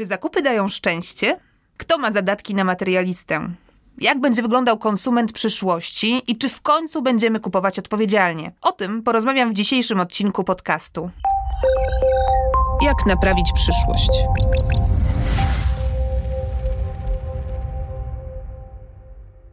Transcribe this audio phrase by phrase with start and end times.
[0.00, 1.40] Czy zakupy dają szczęście?
[1.76, 3.50] Kto ma zadatki na materialistę?
[3.98, 8.52] Jak będzie wyglądał konsument przyszłości i czy w końcu będziemy kupować odpowiedzialnie?
[8.62, 11.10] O tym porozmawiam w dzisiejszym odcinku podcastu.
[12.82, 14.10] Jak naprawić przyszłość?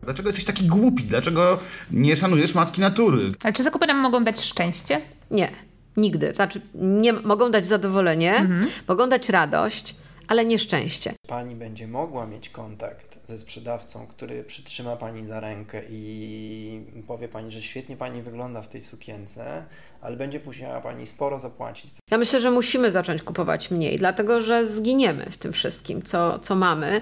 [0.02, 1.04] Dlaczego jesteś taki głupi?
[1.04, 1.60] Dlaczego
[1.92, 3.32] nie szanujesz matki natury?
[3.44, 5.02] Ale czy zakupy nam mogą dać szczęście?
[5.32, 5.52] Nie,
[5.98, 6.34] nigdy.
[6.36, 8.68] Znaczy, nie, mogą dać zadowolenie, mhm.
[8.88, 9.96] mogą dać radość,
[10.28, 11.14] ale nie szczęście.
[11.28, 17.52] Pani będzie mogła mieć kontakt ze sprzedawcą, który przytrzyma Pani za rękę i powie Pani,
[17.52, 19.64] że świetnie Pani wygląda w tej sukience,
[20.02, 21.92] ale będzie musiała Pani sporo zapłacić.
[22.12, 26.56] Ja myślę, że musimy zacząć kupować mniej, dlatego że zginiemy w tym wszystkim, co, co
[26.56, 27.02] mamy.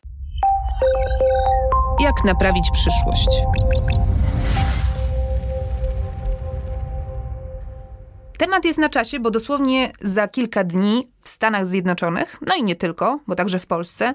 [1.99, 3.29] Jak naprawić przyszłość?
[8.37, 12.75] Temat jest na czasie, bo dosłownie za kilka dni w Stanach Zjednoczonych, no i nie
[12.75, 14.13] tylko, bo także w Polsce,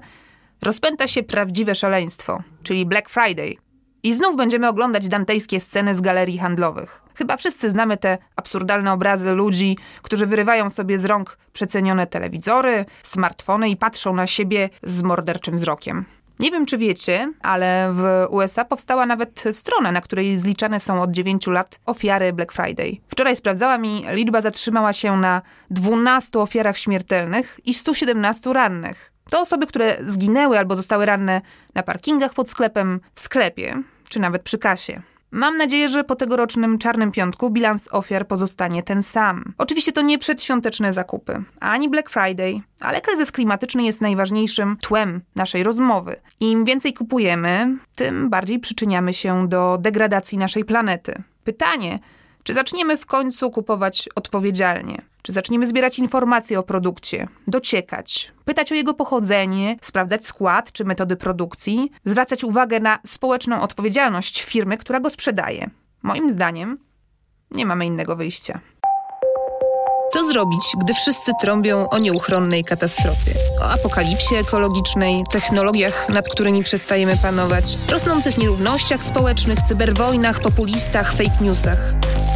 [0.61, 3.55] rozpęta się prawdziwe szaleństwo, czyli Black Friday.
[4.03, 7.01] I znów będziemy oglądać dantejskie sceny z galerii handlowych.
[7.15, 13.69] Chyba wszyscy znamy te absurdalne obrazy ludzi, którzy wyrywają sobie z rąk przecenione telewizory, smartfony
[13.69, 16.05] i patrzą na siebie z morderczym wzrokiem.
[16.41, 21.11] Nie wiem, czy wiecie, ale w USA powstała nawet strona, na której zliczane są od
[21.11, 22.97] 9 lat ofiary Black Friday.
[23.07, 29.11] Wczoraj sprawdzałam i liczba zatrzymała się na 12 ofiarach śmiertelnych i 117 rannych.
[29.29, 31.41] To osoby, które zginęły albo zostały ranne
[31.75, 35.01] na parkingach pod sklepem, w sklepie, czy nawet przy kasie.
[35.31, 39.53] Mam nadzieję, że po tegorocznym Czarnym Piątku bilans ofiar pozostanie ten sam.
[39.57, 45.63] Oczywiście to nie przedświąteczne zakupy, ani Black Friday, ale kryzys klimatyczny jest najważniejszym tłem naszej
[45.63, 46.15] rozmowy.
[46.39, 51.23] Im więcej kupujemy, tym bardziej przyczyniamy się do degradacji naszej planety.
[51.43, 51.99] Pytanie,
[52.43, 55.01] czy zaczniemy w końcu kupować odpowiedzialnie?
[55.21, 61.15] Czy zaczniemy zbierać informacje o produkcie, dociekać, pytać o jego pochodzenie, sprawdzać skład czy metody
[61.15, 65.69] produkcji, zwracać uwagę na społeczną odpowiedzialność firmy, która go sprzedaje?
[66.03, 66.77] Moim zdaniem
[67.51, 68.59] nie mamy innego wyjścia.
[70.13, 73.33] Co zrobić, gdy wszyscy trąbią o nieuchronnej katastrofie?
[73.61, 81.79] O apokalipsie ekologicznej, technologiach, nad którymi przestajemy panować, rosnących nierównościach społecznych, cyberwojnach, populistach, fake newsach.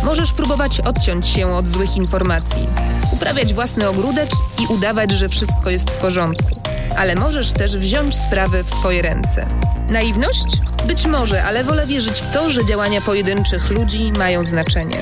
[0.03, 2.67] Możesz próbować odciąć się od złych informacji,
[3.11, 4.29] uprawiać własny ogródek
[4.63, 6.61] i udawać, że wszystko jest w porządku.
[6.97, 9.47] Ale możesz też wziąć sprawy w swoje ręce.
[9.89, 10.45] Naiwność?
[10.87, 14.97] Być może, ale wolę wierzyć w to, że działania pojedynczych ludzi mają znaczenie.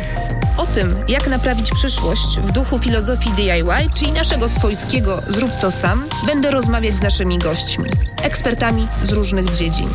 [0.58, 6.10] O tym, jak naprawić przyszłość w duchu filozofii DIY, czyli naszego swojskiego zrób to sam,
[6.26, 7.90] będę rozmawiać z naszymi gośćmi,
[8.24, 9.90] ekspertami z różnych dziedzin.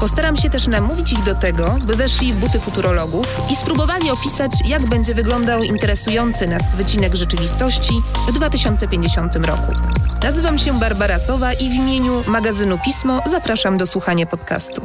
[0.00, 4.50] Postaram się też namówić ich do tego, by weszli w buty futurologów i spróbowali opisać,
[4.64, 7.53] jak będzie wyglądał interesujący nas wycinek rzeczywistości
[8.28, 9.72] w 2050 roku.
[10.22, 14.82] Nazywam się Barbara Sowa i w imieniu magazynu Pismo zapraszam do słuchania podcastu.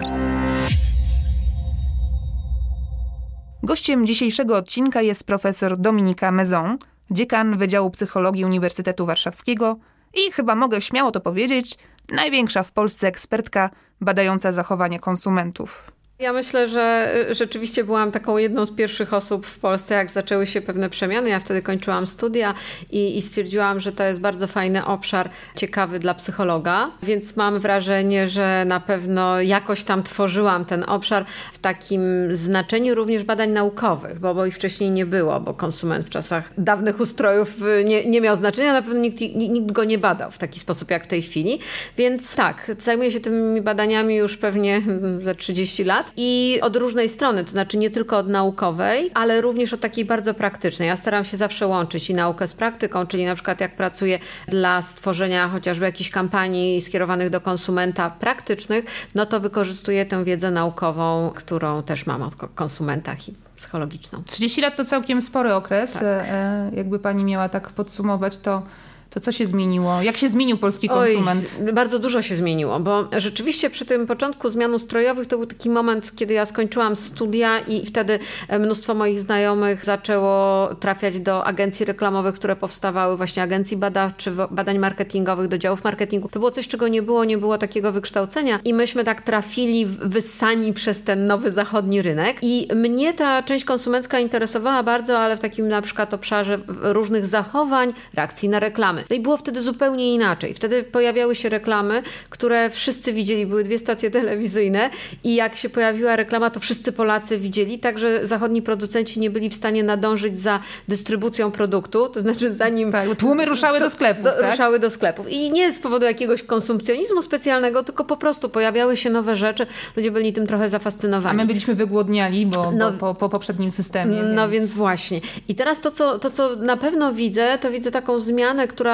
[3.64, 6.78] Gościem dzisiejszego odcinka jest profesor Dominika Mezon,
[7.12, 9.78] dziekan Wydziału Psychologii Uniwersytetu Warszawskiego
[10.14, 11.78] i chyba mogę śmiało to powiedzieć,
[12.10, 13.70] największa w Polsce ekspertka
[14.02, 15.92] badająca zachowanie konsumentów.
[16.20, 20.48] Ja myślę, że y, rzeczywiście byłam taką jedną z pierwszych osób w Polsce, jak zaczęły
[20.48, 21.30] się pewne przemiany.
[21.30, 22.54] Ja wtedy kończyłam studia
[22.92, 28.30] i, i, stwierdziłam, że to jest bardzo fajny obszar, ciekawy dla psychologa, więc mam wrażenie,
[28.30, 32.02] że na pewno jakoś tam tworzyłam ten obszar w takim
[32.36, 37.00] znaczeniu również badań naukowych, bo, bo ich wcześniej nie było, bo konsument w czasach dawnych
[37.00, 40.60] ustrojów y, nie, nie miał znaczenia, na pewno nikt, nikt go nie badał w taki
[40.60, 41.60] sposób jak w tej chwili.
[41.98, 44.82] Więc tak, zajmuję się tymi badaniami już pewnie
[45.20, 49.74] za 30 lat i od różnej strony, to znaczy nie tylko od naukowej, ale również
[49.74, 50.88] od takiej bardzo praktycznej.
[50.88, 54.82] Ja staram się zawsze łączyć i naukę z praktyką, czyli na przykład jak pracuję dla
[54.82, 61.84] stworzenia chociażby jakichś kampanii skierowanych do konsumenta praktycznych, no to wykorzystuję tę wiedzę naukową, którą
[61.84, 64.24] też mam o konsumentach i psychologiczną.
[64.24, 65.94] 30 lat to całkiem spory okres.
[65.94, 66.04] Tak.
[66.04, 68.62] E, jakby pani miała tak podsumować, to
[69.10, 70.02] to co się zmieniło?
[70.02, 71.56] Jak się zmienił polski konsument?
[71.66, 75.70] Oj, bardzo dużo się zmieniło, bo rzeczywiście przy tym początku zmian ustrojowych to był taki
[75.70, 81.86] moment, kiedy ja skończyłam studia i wtedy e, mnóstwo moich znajomych zaczęło trafiać do agencji
[81.86, 86.30] reklamowych, które powstawały, właśnie agencji badawczych, badań marketingowych, do działów marketingu.
[86.30, 90.74] To było coś, czego nie było, nie było takiego wykształcenia i myśmy tak trafili wyssani
[90.74, 95.68] przez ten nowy zachodni rynek i mnie ta część konsumencka interesowała bardzo, ale w takim
[95.68, 99.08] na przykład obszarze różnych zachowań, reakcji na reklamy reklamy.
[99.10, 100.54] No i było wtedy zupełnie inaczej.
[100.54, 104.90] Wtedy pojawiały się reklamy, które wszyscy widzieli, były dwie stacje telewizyjne
[105.24, 109.56] i jak się pojawiła reklama, to wszyscy Polacy widzieli, także zachodni producenci nie byli w
[109.56, 112.92] stanie nadążyć za dystrybucją produktu, to znaczy zanim...
[112.92, 114.52] Tak, tłumy ruszały do sklepów, do, tak?
[114.52, 115.30] Ruszały do sklepów.
[115.30, 120.12] I nie z powodu jakiegoś konsumpcjonizmu specjalnego, tylko po prostu pojawiały się nowe rzeczy, ludzie
[120.12, 121.40] byli tym trochę zafascynowani.
[121.40, 124.22] A my byliśmy wygłodniali, bo, no, bo po, po, poprzednim systemie.
[124.24, 124.60] No więc...
[124.60, 125.22] więc właśnie.
[125.48, 128.89] I teraz to co, to, co na pewno widzę, to widzę taką zmianę, która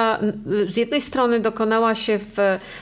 [0.66, 2.38] z jednej strony dokonała się w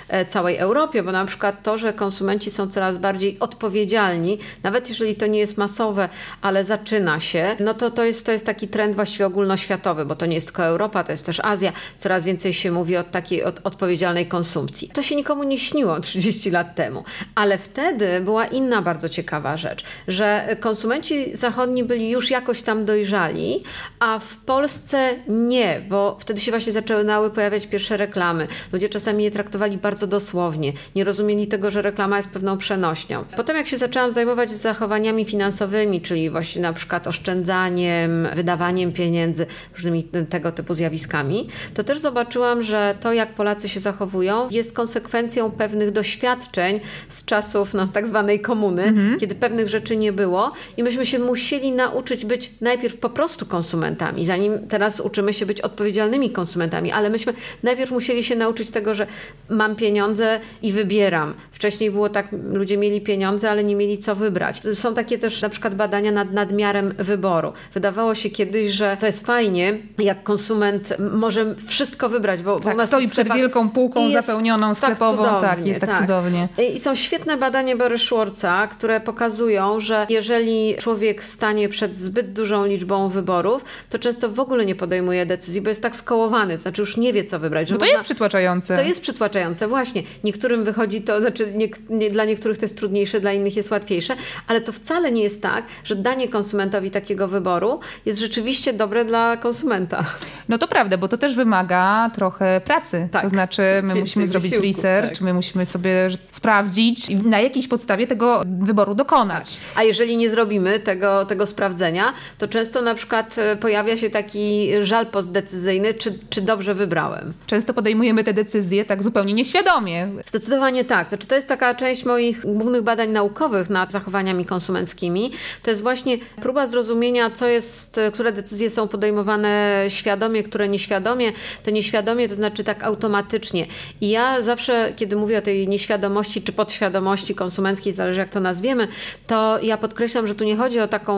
[0.09, 5.15] e, całej Europie, bo na przykład to, że konsumenci są coraz bardziej odpowiedzialni, nawet jeżeli
[5.15, 6.09] to nie jest masowe,
[6.43, 10.27] ale zaczyna się, no to to jest, to jest taki trend właściwie ogólnoświatowy, bo to
[10.27, 11.73] nie jest tylko Europa, to jest też Azja.
[11.99, 14.89] Coraz więcej się mówi o takiej od, odpowiedzialnej konsumpcji.
[14.89, 19.85] To się nikomu nie śniło 30 lat temu, ale wtedy była inna bardzo ciekawa rzecz,
[20.09, 23.63] że konsumenci zachodni byli już jakoś tam dojrzali,
[23.99, 27.04] a w Polsce nie, bo wtedy się właśnie zaczęły
[27.35, 28.49] pojawiać pierwsze reklamy.
[28.73, 33.25] Ludzie czasami je traktowali bardzo dosłownie, nie rozumieli tego, że reklama jest pewną przenośnią.
[33.37, 40.05] Potem jak się zaczęłam zajmować zachowaniami finansowymi, czyli właśnie na przykład oszczędzaniem, wydawaniem pieniędzy, różnymi
[40.31, 45.91] tego typu zjawiskami, to też zobaczyłam, że to jak Polacy się zachowują jest konsekwencją pewnych
[45.91, 49.21] doświadczeń z czasów no, tak zwanej komuny, mhm.
[49.21, 54.25] kiedy pewnych rzeczy nie było i myśmy się musieli nauczyć być najpierw po prostu konsumentami,
[54.25, 59.06] zanim teraz uczymy się być odpowiedzialnymi konsumentami, ale myśmy najpierw musieli się nauczyć tego, że
[59.49, 61.35] mam pieniądze i wybieram.
[61.52, 64.61] Wcześniej było tak, ludzie mieli pieniądze, ale nie mieli co wybrać.
[64.75, 67.52] Są takie też na przykład badania nad nadmiarem wyboru.
[67.75, 72.88] Wydawało się kiedyś, że to jest fajnie, jak konsument może wszystko wybrać, bo, tak, nas
[72.88, 76.49] stoi przed wielką półką zapełnioną tak sklepową, tak, cudownie, tak, jest tak, tak, cudownie.
[76.75, 82.67] I są świetne badania Bory Schwartza, które pokazują, że jeżeli człowiek stanie przed zbyt dużą
[82.67, 86.82] liczbą wyborów, to często w ogóle nie podejmuje decyzji, bo jest tak skołowany, to znaczy
[86.85, 87.69] już nie wie, co wybrać.
[87.69, 87.95] Że no to można...
[87.95, 88.77] jest przytłaczające.
[88.77, 90.03] To jest przytłaczające, właśnie.
[90.25, 94.17] Niektórym wychodzi to, znaczy nie, nie, dla niektórych to jest trudniejsze, dla innych jest łatwiejsze,
[94.47, 99.37] ale to wcale nie jest tak, że danie konsumentowi takiego wyboru jest rzeczywiście dobre dla
[99.37, 100.05] konsumenta.
[100.49, 103.09] No to prawda, bo to też wymaga trochę pracy.
[103.13, 103.23] Tak.
[103.23, 105.21] To znaczy my Więcej musimy zrobić wysiłku, research, tak.
[105.21, 109.57] my musimy sobie sprawdzić i na jakiejś podstawie tego wyboru dokonać.
[109.57, 109.79] Tak.
[109.79, 114.71] A jeżeli nie zrobimy tego, tego sprawdzenia, to często na przykład e, pojawia się taki
[114.83, 117.32] żal postdecyzyjny, czy, czy dobrze wybrałem.
[117.47, 120.09] Często podejmujemy te decyzje tak zupełnie nieświadomie.
[120.26, 121.09] Zdecydowanie tak.
[121.09, 125.32] Znaczy, to jest taka część moich głównych badań naukowych nad zachowaniami konsumenckimi.
[125.62, 131.32] To jest właśnie próba zrozumienia, co jest, które decyzje są podejmowane świadomie, które nieświadomie.
[131.65, 133.67] To nieświadomie to znaczy tak automatycznie.
[134.00, 138.88] I ja zawsze, kiedy mówię o tej nieświadomości czy podświadomości konsumenckiej, zależy jak to nazwiemy,
[139.27, 141.15] to ja podkreślam, że tu nie chodzi o taką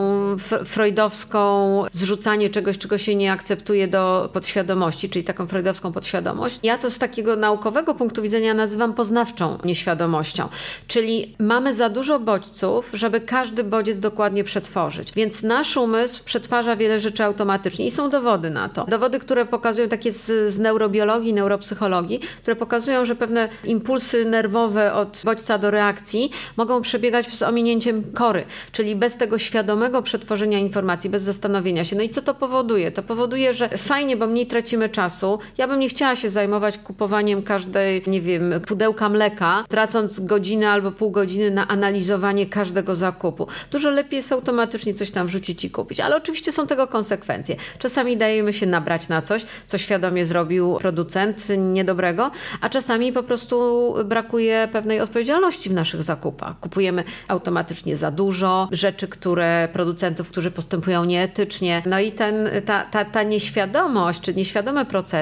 [0.65, 6.59] freudowską zrzucanie czegoś, czego się nie akceptuje do podświadomości, czyli taką freudowską podświadomość.
[6.63, 10.49] Ja to z takiego naukowego punktu widzenia nazywam poznawczą nieświadomością.
[10.87, 15.11] Czyli mamy za dużo bodźców, żeby każdy bodziec dokładnie przetworzyć.
[15.15, 18.85] Więc nasz umysł przetwarza wiele rzeczy automatycznie i są dowody na to.
[18.85, 25.21] Dowody, które pokazują takie z, z neurobiologii, neuropsychologii, które pokazują, że pewne impulsy nerwowe od
[25.25, 31.23] bodźca do reakcji mogą przebiegać z ominięciem kory, czyli bez tego świadomego przetworzenia informacji, bez
[31.23, 31.95] zastanowienia się.
[31.95, 32.91] No i co to powoduje?
[32.91, 35.36] To powoduje, że fajnie, bo mniej tracimy czasu.
[35.57, 40.91] Ja bym nie chciała się zajmować kupowaniem każdej, nie wiem, pudełka mleka, tracąc godzinę albo
[40.91, 43.47] pół godziny na analizowanie każdego zakupu.
[43.71, 47.55] Dużo lepiej jest automatycznie coś tam wrzucić i kupić, ale oczywiście są tego konsekwencje.
[47.79, 52.31] Czasami dajemy się nabrać na coś, co świadomie zrobił producent niedobrego,
[52.61, 56.59] a czasami po prostu brakuje pewnej odpowiedzialności w naszych zakupach.
[56.59, 61.83] Kupujemy automatycznie za dużo rzeczy, które producentów, którzy postępują nieetycznie.
[61.85, 65.16] No i ten, ta, ta, ta nieświadomość, czy nieświadome procesy,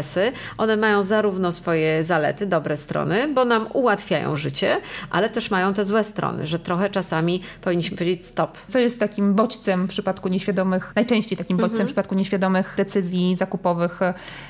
[0.58, 4.78] one mają zarówno swoje zalety, dobre strony, bo nam ułatwiają życie,
[5.10, 8.58] ale też mają te złe strony, że trochę czasami powinniśmy powiedzieć stop.
[8.68, 11.88] Co jest takim bodźcem w przypadku nieświadomych, najczęściej takim bodźcem mhm.
[11.88, 14.00] w przypadku nieświadomych decyzji zakupowych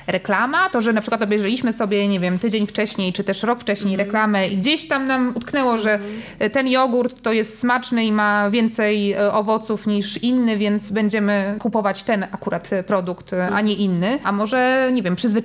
[0.06, 0.70] reklama?
[0.70, 4.06] To, że na przykład obejrzeliśmy sobie, nie wiem, tydzień wcześniej, czy też rok wcześniej mhm.
[4.06, 6.50] reklamę i gdzieś tam nam utknęło, że mhm.
[6.50, 12.02] ten jogurt to jest smaczny i ma więcej e, owoców niż inny, więc będziemy kupować
[12.02, 14.18] ten akurat produkt, a nie inny.
[14.24, 15.35] A może, nie wiem, przyzwyczajenie,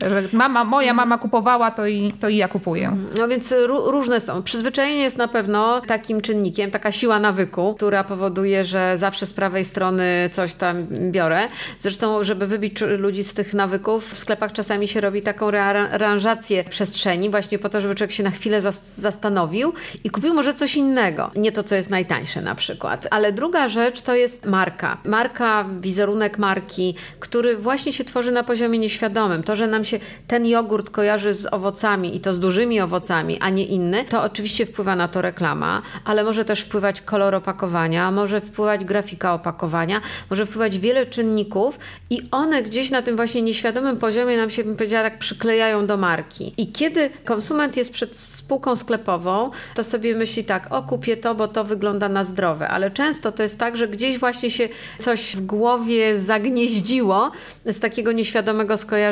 [0.00, 2.96] że mama, moja mama kupowała, to i, to i ja kupuję.
[3.18, 4.42] No więc różne są.
[4.42, 9.64] Przyzwyczajenie jest na pewno takim czynnikiem, taka siła nawyku, która powoduje, że zawsze z prawej
[9.64, 11.40] strony coś tam biorę.
[11.78, 17.30] Zresztą, żeby wybić ludzi z tych nawyków, w sklepach czasami się robi taką rearanżację przestrzeni,
[17.30, 18.60] właśnie po to, żeby człowiek się na chwilę
[18.98, 19.72] zastanowił
[20.04, 21.30] i kupił może coś innego.
[21.36, 23.06] Nie to, co jest najtańsze na przykład.
[23.10, 24.98] Ale druga rzecz to jest marka.
[25.04, 30.46] Marka, wizerunek marki, który właśnie się tworzy na poziomie nieświadomym to, że nam się ten
[30.46, 34.96] jogurt kojarzy z owocami i to z dużymi owocami, a nie inny, to oczywiście wpływa
[34.96, 40.78] na to reklama, ale może też wpływać kolor opakowania, może wpływać grafika opakowania, może wpływać
[40.78, 41.78] wiele czynników
[42.10, 45.96] i one gdzieś na tym właśnie nieświadomym poziomie nam się, bym powiedziała, tak przyklejają do
[45.96, 46.54] marki.
[46.56, 51.48] I kiedy konsument jest przed spółką sklepową, to sobie myśli tak, o kupię to, bo
[51.48, 54.68] to wygląda na zdrowe, ale często to jest tak, że gdzieś właśnie się
[55.00, 57.30] coś w głowie zagnieździło
[57.64, 59.05] z takiego nieświadomego skojarzenia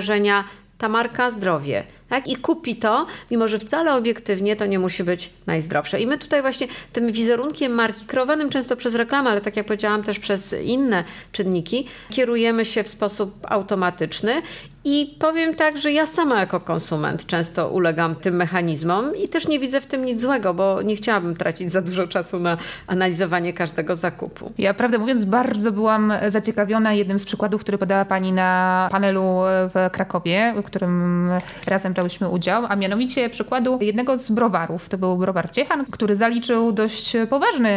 [0.78, 1.84] ta marka zdrowie
[2.14, 2.28] tak?
[2.28, 6.00] I kupi to, mimo że wcale obiektywnie to nie musi być najzdrowsze.
[6.00, 10.02] I my tutaj właśnie tym wizerunkiem marki, kreowanym często przez reklamę, ale tak jak powiedziałam
[10.02, 14.42] też przez inne czynniki, kierujemy się w sposób automatyczny
[14.84, 19.58] i powiem tak, że ja sama jako konsument często ulegam tym mechanizmom i też nie
[19.60, 23.96] widzę w tym nic złego, bo nie chciałabym tracić za dużo czasu na analizowanie każdego
[23.96, 24.52] zakupu.
[24.58, 29.90] Ja prawdę mówiąc bardzo byłam zaciekawiona jednym z przykładów, który podała Pani na panelu w
[29.92, 31.30] Krakowie, w którym
[31.66, 34.88] razem brałyśmy udział, a mianowicie przykładu jednego z browarów.
[34.88, 37.70] To był browar Ciechan, który zaliczył dość poważny,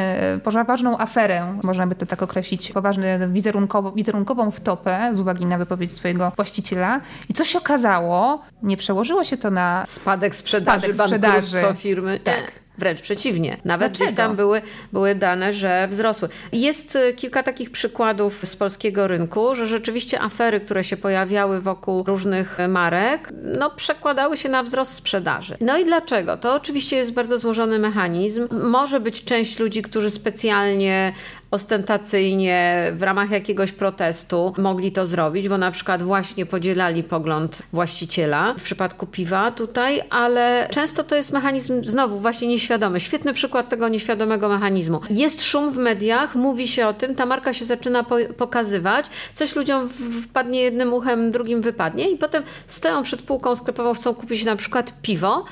[0.43, 5.93] poważną aferę, można by to tak określić, poważny wizerunkowo, wizerunkową wtopę z uwagi na wypowiedź
[5.93, 6.96] swojego właściciela.
[7.29, 11.59] I co się okazało, nie przełożyło się to na spadek sprzedaży, spadek sprzedaży.
[11.77, 12.19] firmy.
[12.23, 12.51] Tak.
[12.77, 13.57] Wręcz przeciwnie.
[13.65, 14.05] Nawet Dlaczego?
[14.05, 14.61] gdzieś tam były,
[14.93, 16.29] były dane, że wzrosły.
[16.51, 22.03] Jest e, kilka takich przykładów z polskiego rynku, że rzeczywiście afery, które się pojawiały wokół
[22.03, 25.57] różnych marek, no przekładały się na wzrost sprzedaży.
[25.61, 26.37] No i dlaczego?
[26.37, 28.47] To oczywiście jest bardzo złożony mechanizm.
[28.63, 31.13] Może być część ludzi, którzy specjalnie
[31.51, 38.55] ostentacyjnie w ramach jakiegoś protestu mogli to zrobić, bo na przykład właśnie podzielali pogląd właściciela
[38.57, 42.99] w przypadku piwa tutaj, ale często to jest mechanizm znowu właśnie nieświadomy.
[42.99, 45.01] Świetny przykład tego nieświadomego mechanizmu.
[45.09, 49.55] Jest szum w mediach, mówi się o tym, ta marka się zaczyna po pokazywać, coś
[49.55, 49.89] ludziom
[50.23, 54.93] wpadnie jednym uchem, drugim wypadnie i potem stoją przed półką sklepową, chcą kupić na przykład
[55.01, 55.45] piwo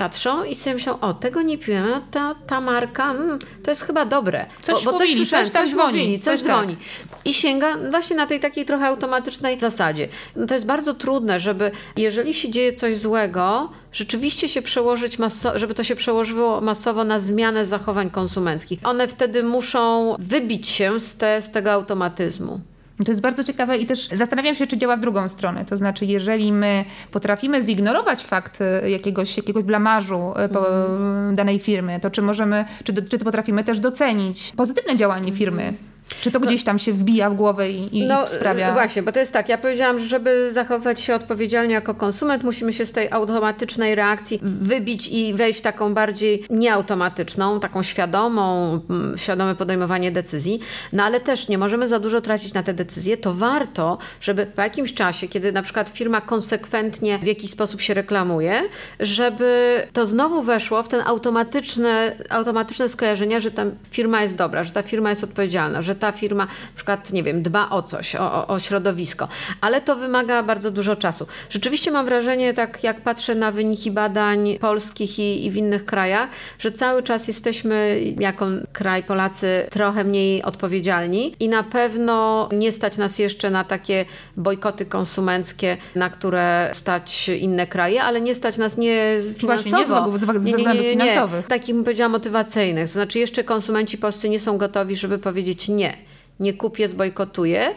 [0.00, 4.04] patrzą i sobie myślą, o, tego nie piłem, ta, ta marka, mm, to jest chyba
[4.04, 4.46] dobre.
[4.60, 5.98] Coś bo, bo mówili, coś, coś, coś dzwoni.
[5.98, 6.56] Mówili, coś, coś tak.
[6.56, 6.76] dzwoni.
[7.24, 10.08] I sięga właśnie na tej takiej trochę automatycznej zasadzie.
[10.36, 15.18] No to jest bardzo trudne, żeby jeżeli się dzieje coś złego, rzeczywiście się przełożyć,
[15.54, 18.80] żeby to się przełożyło masowo na zmianę zachowań konsumenckich.
[18.84, 22.60] One wtedy muszą wybić się z, te, z tego automatyzmu.
[23.04, 25.64] To jest bardzo ciekawe i też zastanawiam się, czy działa w drugą stronę.
[25.64, 31.34] To znaczy, jeżeli my potrafimy zignorować fakt e, jakiegoś, jakiegoś blamażu e, mm.
[31.34, 35.72] danej firmy, to czy możemy, czy, czy potrafimy też docenić pozytywne działanie firmy?
[36.20, 38.72] Czy to gdzieś tam się wbija w głowę i, i no, sprawia?
[38.72, 42.72] Właśnie, bo to jest tak, ja powiedziałam, że żeby zachować się odpowiedzialnie jako konsument, musimy
[42.72, 49.18] się z tej automatycznej reakcji wybić i wejść w taką bardziej nieautomatyczną, taką świadomą, mm,
[49.18, 50.60] świadome podejmowanie decyzji.
[50.92, 53.16] No ale też nie możemy za dużo tracić na te decyzje.
[53.16, 57.94] To warto, żeby po jakimś czasie, kiedy na przykład firma konsekwentnie w jakiś sposób się
[57.94, 58.62] reklamuje,
[59.00, 64.72] żeby to znowu weszło w ten automatyczne, automatyczne skojarzenia, że ta firma jest dobra, że
[64.72, 68.46] ta firma jest odpowiedzialna, że ta firma na przykład, nie wiem, dba o coś, o,
[68.46, 69.28] o środowisko,
[69.60, 71.26] ale to wymaga bardzo dużo czasu.
[71.50, 76.28] Rzeczywiście mam wrażenie, tak jak patrzę na wyniki badań polskich i, i w innych krajach,
[76.58, 82.98] że cały czas jesteśmy jako kraj Polacy trochę mniej odpowiedzialni i na pewno nie stać
[82.98, 84.04] nas jeszcze na takie
[84.36, 90.10] bojkoty konsumenckie, na które stać inne kraje, ale nie stać nas nie finansowo.
[90.10, 91.46] Właśnie, nie z względów finansowych.
[91.46, 92.86] Takich bym powiedziała motywacyjnych.
[92.86, 95.98] To znaczy jeszcze konsumenci polscy nie są gotowi, żeby powiedzieć nie it.
[96.40, 97.74] Nie kupię, zbojkotuję,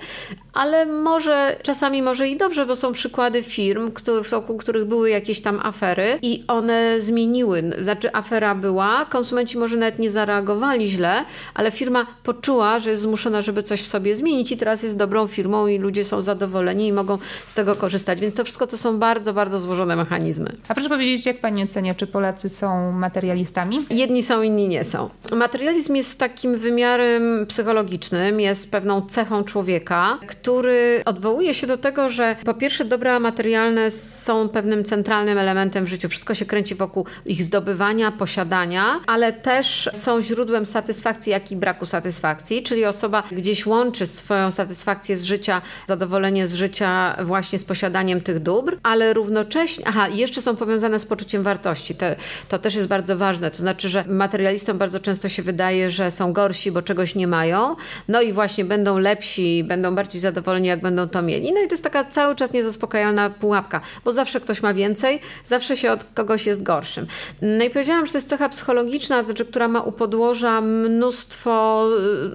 [0.53, 3.91] ale może czasami może i dobrze, bo są przykłady firm,
[4.23, 7.63] w wokół których były jakieś tam afery i one zmieniły.
[7.81, 13.41] Znaczy afera była, konsumenci może nawet nie zareagowali źle, ale firma poczuła, że jest zmuszona,
[13.41, 16.93] żeby coś w sobie zmienić i teraz jest dobrą firmą i ludzie są zadowoleni i
[16.93, 17.17] mogą
[17.47, 18.19] z tego korzystać.
[18.19, 20.55] Więc to wszystko to są bardzo, bardzo złożone mechanizmy.
[20.67, 23.85] A proszę powiedzieć, jak pani ocenia, czy Polacy są materialistami?
[23.89, 25.09] Jedni są, inni nie są.
[25.35, 32.35] Materializm jest takim wymiarem psychologicznym, jest pewną cechą człowieka, który odwołuje się do tego, że
[32.45, 36.09] po pierwsze dobra materialne są pewnym centralnym elementem w życiu.
[36.09, 41.85] Wszystko się kręci wokół ich zdobywania, posiadania, ale też są źródłem satysfakcji, jak i braku
[41.85, 48.21] satysfakcji, czyli osoba gdzieś łączy swoją satysfakcję z życia, zadowolenie z życia właśnie z posiadaniem
[48.21, 51.95] tych dóbr, ale równocześnie, aha, jeszcze są powiązane z poczuciem wartości.
[51.95, 52.05] To,
[52.49, 53.51] to też jest bardzo ważne.
[53.51, 57.75] To znaczy, że materialistom bardzo często się wydaje, że są gorsi, bo czegoś nie mają.
[58.07, 61.53] No i właśnie właśnie będą lepsi, będą bardziej zadowoleni, jak będą to mieli.
[61.53, 65.77] No i to jest taka cały czas niezaspokajalna pułapka, bo zawsze ktoś ma więcej, zawsze
[65.77, 67.07] się od kogoś jest gorszym.
[67.41, 71.85] No i powiedziałam, że to jest cecha psychologiczna, znaczy, która ma u podłoża mnóstwo,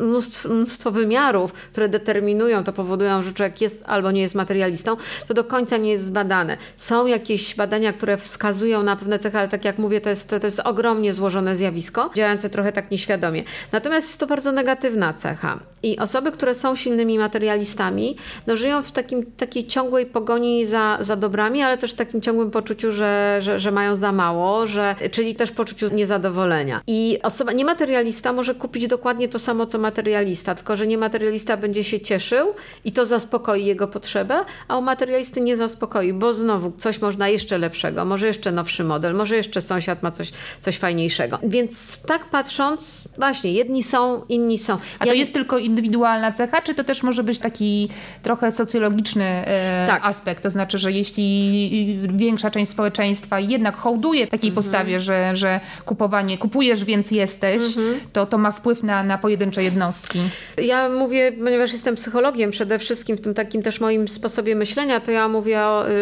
[0.01, 4.97] mnóstwo, mnóstwo wymiarów, które determinują, to powodują, że człowiek jest albo nie jest materialistą,
[5.29, 6.57] to do końca nie jest zbadane.
[6.77, 10.41] Są jakieś badania, które wskazują na pewne cechy, ale tak jak mówię, to jest, to,
[10.41, 13.45] to jest ogromnie złożone zjawisko, działające trochę tak nieświadomie.
[13.73, 15.59] Natomiast jest to bardzo negatywna cecha.
[15.99, 18.17] Osoby, które są silnymi materialistami,
[18.47, 22.51] no żyją w takim, takiej ciągłej pogoni za, za dobrami, ale też w takim ciągłym
[22.51, 26.81] poczuciu, że, że, że mają za mało, że, czyli też poczuciu niezadowolenia.
[26.87, 32.01] I osoba niematerialista może kupić dokładnie to samo, co materialista, tylko że niematerialista będzie się
[32.01, 32.55] cieszył
[32.85, 37.59] i to zaspokoi jego potrzebę, a u materialisty nie zaspokoi, bo znowu coś można jeszcze
[37.59, 41.39] lepszego, może jeszcze nowszy model, może jeszcze sąsiad ma coś, coś fajniejszego.
[41.43, 44.79] Więc tak patrząc, właśnie, jedni są, inni są.
[44.99, 47.89] A ja to jest tylko indywidualna cecha, czy to też może być taki
[48.23, 50.05] trochę socjologiczny e, Tak.
[50.05, 50.43] aspekt?
[50.43, 56.85] To znaczy, że jeśli większa część społeczeństwa jednak hołduje takiej postawie, że, że kupowanie, kupujesz,
[56.85, 57.63] więc jesteś,
[58.13, 60.19] to to ma wpływ na, na pojedyncze jednostki.
[60.63, 65.11] Ja mówię, ponieważ jestem psychologiem przede wszystkim w tym takim też moim sposobie myślenia, to
[65.11, 65.61] ja mówię,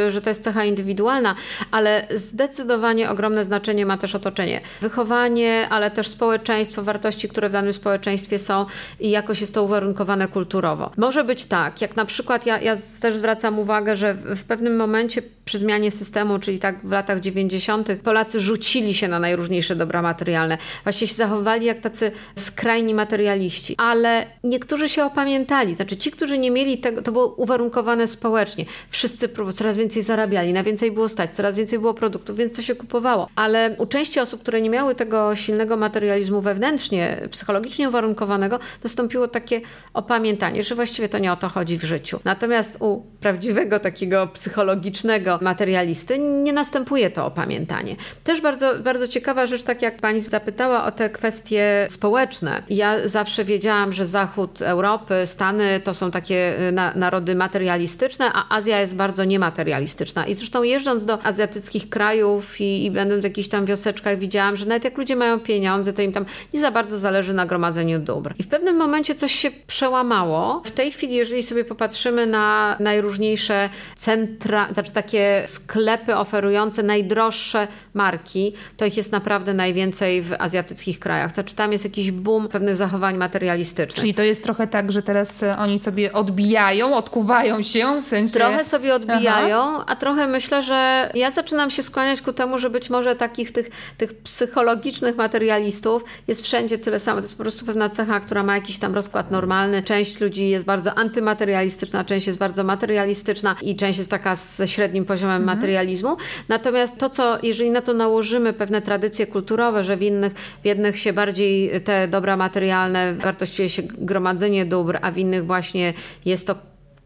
[0.09, 1.35] y, że to jest cecha indywidualna,
[1.71, 4.61] ale zdecydowanie ogromne znaczenie ma też otoczenie.
[4.80, 8.66] Wychowanie, ale też społeczeństwo, wartości, które w danym społeczeństwie są
[9.00, 10.90] i jakoś jest to uwarunkowane kulturowo.
[10.96, 15.23] Może być tak, jak na przykład ja, ja też zwracam uwagę, że w, pewnym momencie
[15.44, 20.58] przy zmianie systemu, czyli tak w latach 90., Polacy rzucili się na najróżniejsze dobra materialne.
[20.85, 23.75] Właśnie się zachowywali jak tacy skrajni materialiści.
[23.78, 25.75] Ale niektórzy się opamiętali.
[25.75, 28.64] Znaczy ci, którzy nie mieli tego, to było uwarunkowane społecznie.
[28.90, 32.75] Wszyscy coraz więcej zarabiali, na więcej było stać, coraz więcej było produktów, więc to się
[32.75, 33.28] kupowało.
[33.37, 39.55] Ale u części osób, które nie miały tego silnego materializmu wewnętrznie, psychologicznie uwarunkowanego, nastąpiło takie
[39.94, 42.20] opamiętanie, że właściwie to nie o to chodzi w życiu.
[42.25, 47.96] Natomiast u prawdziwego takiego psychologicznego materialisty nie następuje to opamiętanie.
[48.25, 52.62] Też bardzo, bardzo ciekawa rzecz, tak jak pani zapytała o te kwestie społeczne.
[52.70, 58.56] Ja zawsze wiedziałam, że Zachód Europy, Stany to są takie y, na, narody materialistyczne, a
[58.56, 60.26] Azja jest bardzo niematerialistyczna.
[60.26, 64.66] I zresztą jeżdżąc do azjatyckich krajów i, i będąc w jakichś tam wioseczkach, widziałam, że
[64.66, 68.34] nawet jak ludzie mają pieniądze, to im tam nie za bardzo zależy na gromadzeniu dóbr.
[68.38, 70.62] I w pewnym momencie coś się przełamało.
[70.64, 78.52] W tej chwili, jeżeli sobie popatrzymy na najróżniejsze centra, znaczy takie sklepy oferujące najdroższe marki,
[78.76, 81.34] to ich jest naprawdę najwięcej w azjatyckich krajach.
[81.34, 84.00] Znaczy tam jest jakiś boom pewnych zachowań materialistycznych.
[84.00, 88.34] Czyli to jest trochę tak, że teraz e, oni sobie odbijają, odkuwają się, w sensie...
[88.34, 92.90] Trochę sobie odbijają, a trochę myślę, że ja zaczynam się skłaniać ku temu, że być
[92.90, 97.21] może takich tych, tych psychologicznych materialistów jest wszędzie tyle samo.
[97.21, 99.82] To jest po prostu pewna cecha, która ma jakiś tam rozkład normalny.
[99.82, 105.04] Część ludzi jest bardzo antymaterialistyczna, część jest bardzo materialistyczna i część jest taka ze średnim
[105.04, 106.16] poziomem materializmu.
[106.49, 110.99] Natomiast to, co jeżeli na to nałożymy pewne tradycje kulturowe, że w innych, w jednych
[110.99, 115.94] się bardziej te dobra materialne wartościuje się gromadzenie dóbr, a w innych właśnie
[116.25, 116.54] jest to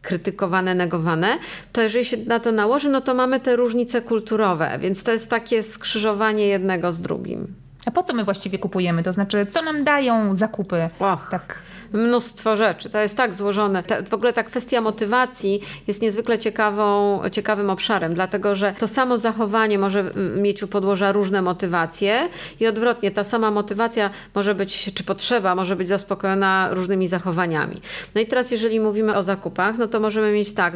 [0.01, 1.37] krytykowane, negowane,
[1.73, 5.29] to jeżeli się na to nałoży, no to mamy te różnice kulturowe, więc to jest
[5.29, 7.55] takie skrzyżowanie jednego z drugim.
[7.85, 9.03] A po co my właściwie kupujemy?
[9.03, 10.89] To znaczy, co nam dają zakupy?
[10.99, 11.27] Och.
[11.31, 11.70] Tak.
[11.93, 12.89] Mnóstwo rzeczy.
[12.89, 13.83] To jest tak złożone.
[13.83, 19.17] Ta, w ogóle ta kwestia motywacji jest niezwykle ciekawą, ciekawym obszarem, dlatego że to samo
[19.17, 25.03] zachowanie może mieć u podłoża różne motywacje i odwrotnie, ta sama motywacja może być, czy
[25.03, 27.81] potrzeba może być zaspokojona różnymi zachowaniami.
[28.15, 30.73] No i teraz, jeżeli mówimy o zakupach, no to możemy mieć tak,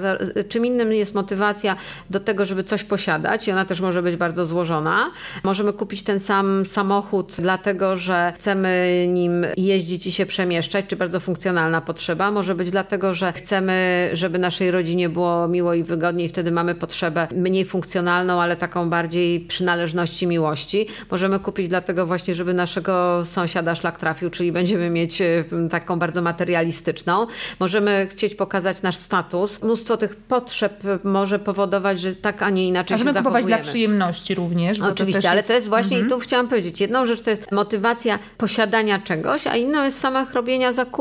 [0.50, 1.76] czym innym jest motywacja
[2.10, 5.12] do tego, żeby coś posiadać i ona też może być bardzo złożona.
[5.44, 11.20] Możemy kupić ten sam samochód, dlatego że chcemy nim jeździć i się przemieszczać, czy bardzo
[11.20, 12.32] funkcjonalna potrzeba.
[12.32, 17.28] Może być dlatego, że chcemy, żeby naszej rodzinie było miło i wygodniej, wtedy mamy potrzebę
[17.32, 20.88] mniej funkcjonalną, ale taką bardziej przynależności, miłości.
[21.12, 26.22] Możemy kupić dlatego właśnie, żeby naszego sąsiada szlak trafił, czyli będziemy mieć e, taką bardzo
[26.22, 27.28] materialistyczną.
[27.60, 29.64] Możemy chcieć pokazać nasz status.
[29.64, 34.36] Mnóstwo tych potrzeb może powodować, że tak, a nie inaczej Możemy się kupować dla przyjemności
[34.36, 34.80] również.
[34.80, 37.52] to Oczywiście, też ale to jest właśnie, i tu chciałam powiedzieć, jedną rzecz to jest
[37.52, 40.95] motywacja posiadania czegoś, a inną jest samych robienia zakupów.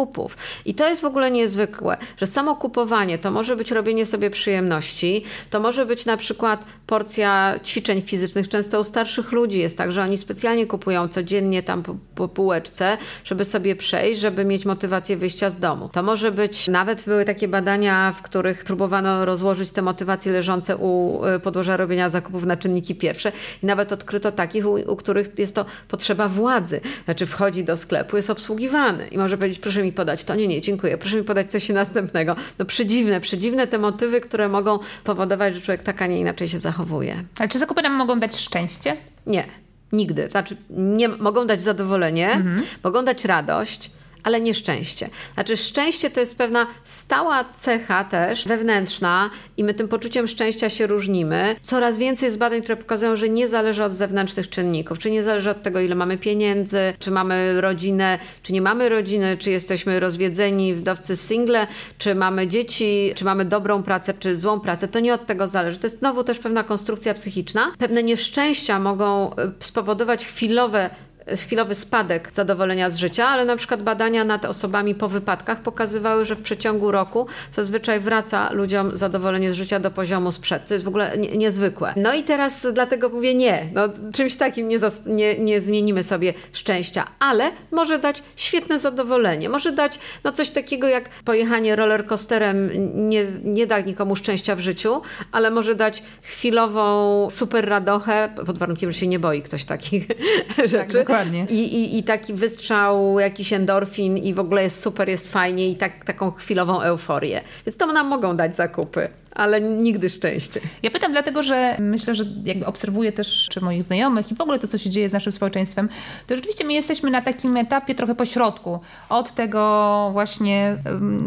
[0.65, 5.25] I to jest w ogóle niezwykłe, że samo kupowanie to może być robienie sobie przyjemności,
[5.51, 8.49] to może być na przykład porcja ćwiczeń fizycznych.
[8.49, 12.97] Często u starszych ludzi jest tak, że oni specjalnie kupują codziennie tam po, po półeczce,
[13.25, 15.89] żeby sobie przejść, żeby mieć motywację wyjścia z domu.
[15.93, 21.21] To może być, nawet były takie badania, w których próbowano rozłożyć te motywacje leżące u
[21.27, 25.55] y, podłoża robienia zakupów na czynniki pierwsze i nawet odkryto takich, u, u których jest
[25.55, 26.81] to potrzeba władzy.
[27.05, 30.61] Znaczy wchodzi do sklepu, jest obsługiwany i może powiedzieć, proszę mi podać to, nie, nie,
[30.61, 32.37] dziękuję, proszę mi podać coś następnego.
[32.59, 36.59] No przedziwne, przedziwne te motywy, które mogą powodować, że człowiek tak, a nie inaczej się
[36.59, 37.25] zachowuje.
[37.39, 38.97] Ale czy zakupy nam mogą dać szczęście?
[39.27, 39.45] Nie,
[39.93, 40.29] nigdy.
[40.31, 42.63] Znaczy, nie, mogą dać zadowolenie, mhm.
[42.85, 43.91] mogą dać radość,
[44.25, 45.09] ale nieszczęście.
[45.35, 50.87] Znaczy, szczęście to jest pewna stała cecha też wewnętrzna i my tym poczuciem szczęścia się
[50.87, 51.57] różnimy.
[51.61, 55.51] Coraz więcej jest badań, które pokazują, że nie zależy od zewnętrznych czynników, czy nie zależy
[55.51, 60.75] od tego, ile mamy pieniędzy, czy mamy rodzinę, czy nie mamy rodziny, czy jesteśmy rozwiedzeni,
[60.75, 61.67] wdowcy single,
[61.99, 64.89] czy mamy dzieci, czy mamy dobrą pracę, czy złą pracę.
[64.89, 65.79] To nie od tego zależy.
[65.79, 67.73] To jest znowu też pewna konstrukcja psychiczna.
[67.79, 70.91] Pewne nieszczęścia mogą e, spowodować chwilowe
[71.37, 76.35] chwilowy spadek zadowolenia z życia, ale na przykład badania nad osobami po wypadkach pokazywały, że
[76.35, 80.67] w przeciągu roku zazwyczaj wraca ludziom zadowolenie z życia do poziomu sprzed.
[80.67, 81.95] To jest w ogóle nie, niezwykłe.
[81.97, 83.69] No i teraz dlatego mówię nie.
[83.73, 89.49] No, czymś takim nie, nie, nie zmienimy sobie szczęścia, ale może dać świetne zadowolenie.
[89.49, 92.71] Może dać no, coś takiego jak pojechanie rollercoasterem
[93.09, 98.93] nie, nie da nikomu szczęścia w życiu, ale może dać chwilową super radochę, pod warunkiem,
[98.93, 100.07] że się nie boi ktoś takich
[100.57, 101.05] tak, rzeczy.
[101.15, 101.47] Dokładnie.
[101.51, 105.77] I, i, I taki wystrzał, jakiś endorfin i w ogóle jest super, jest fajnie i
[105.77, 107.41] tak, taką chwilową euforię.
[107.67, 110.61] Więc to nam mogą dać zakupy ale nigdy szczęście.
[110.83, 114.59] Ja pytam dlatego, że myślę, że jakby obserwuję też czy moich znajomych i w ogóle
[114.59, 115.89] to, co się dzieje z naszym społeczeństwem,
[116.27, 118.81] to rzeczywiście my jesteśmy na takim etapie trochę pośrodku.
[119.09, 120.77] Od tego właśnie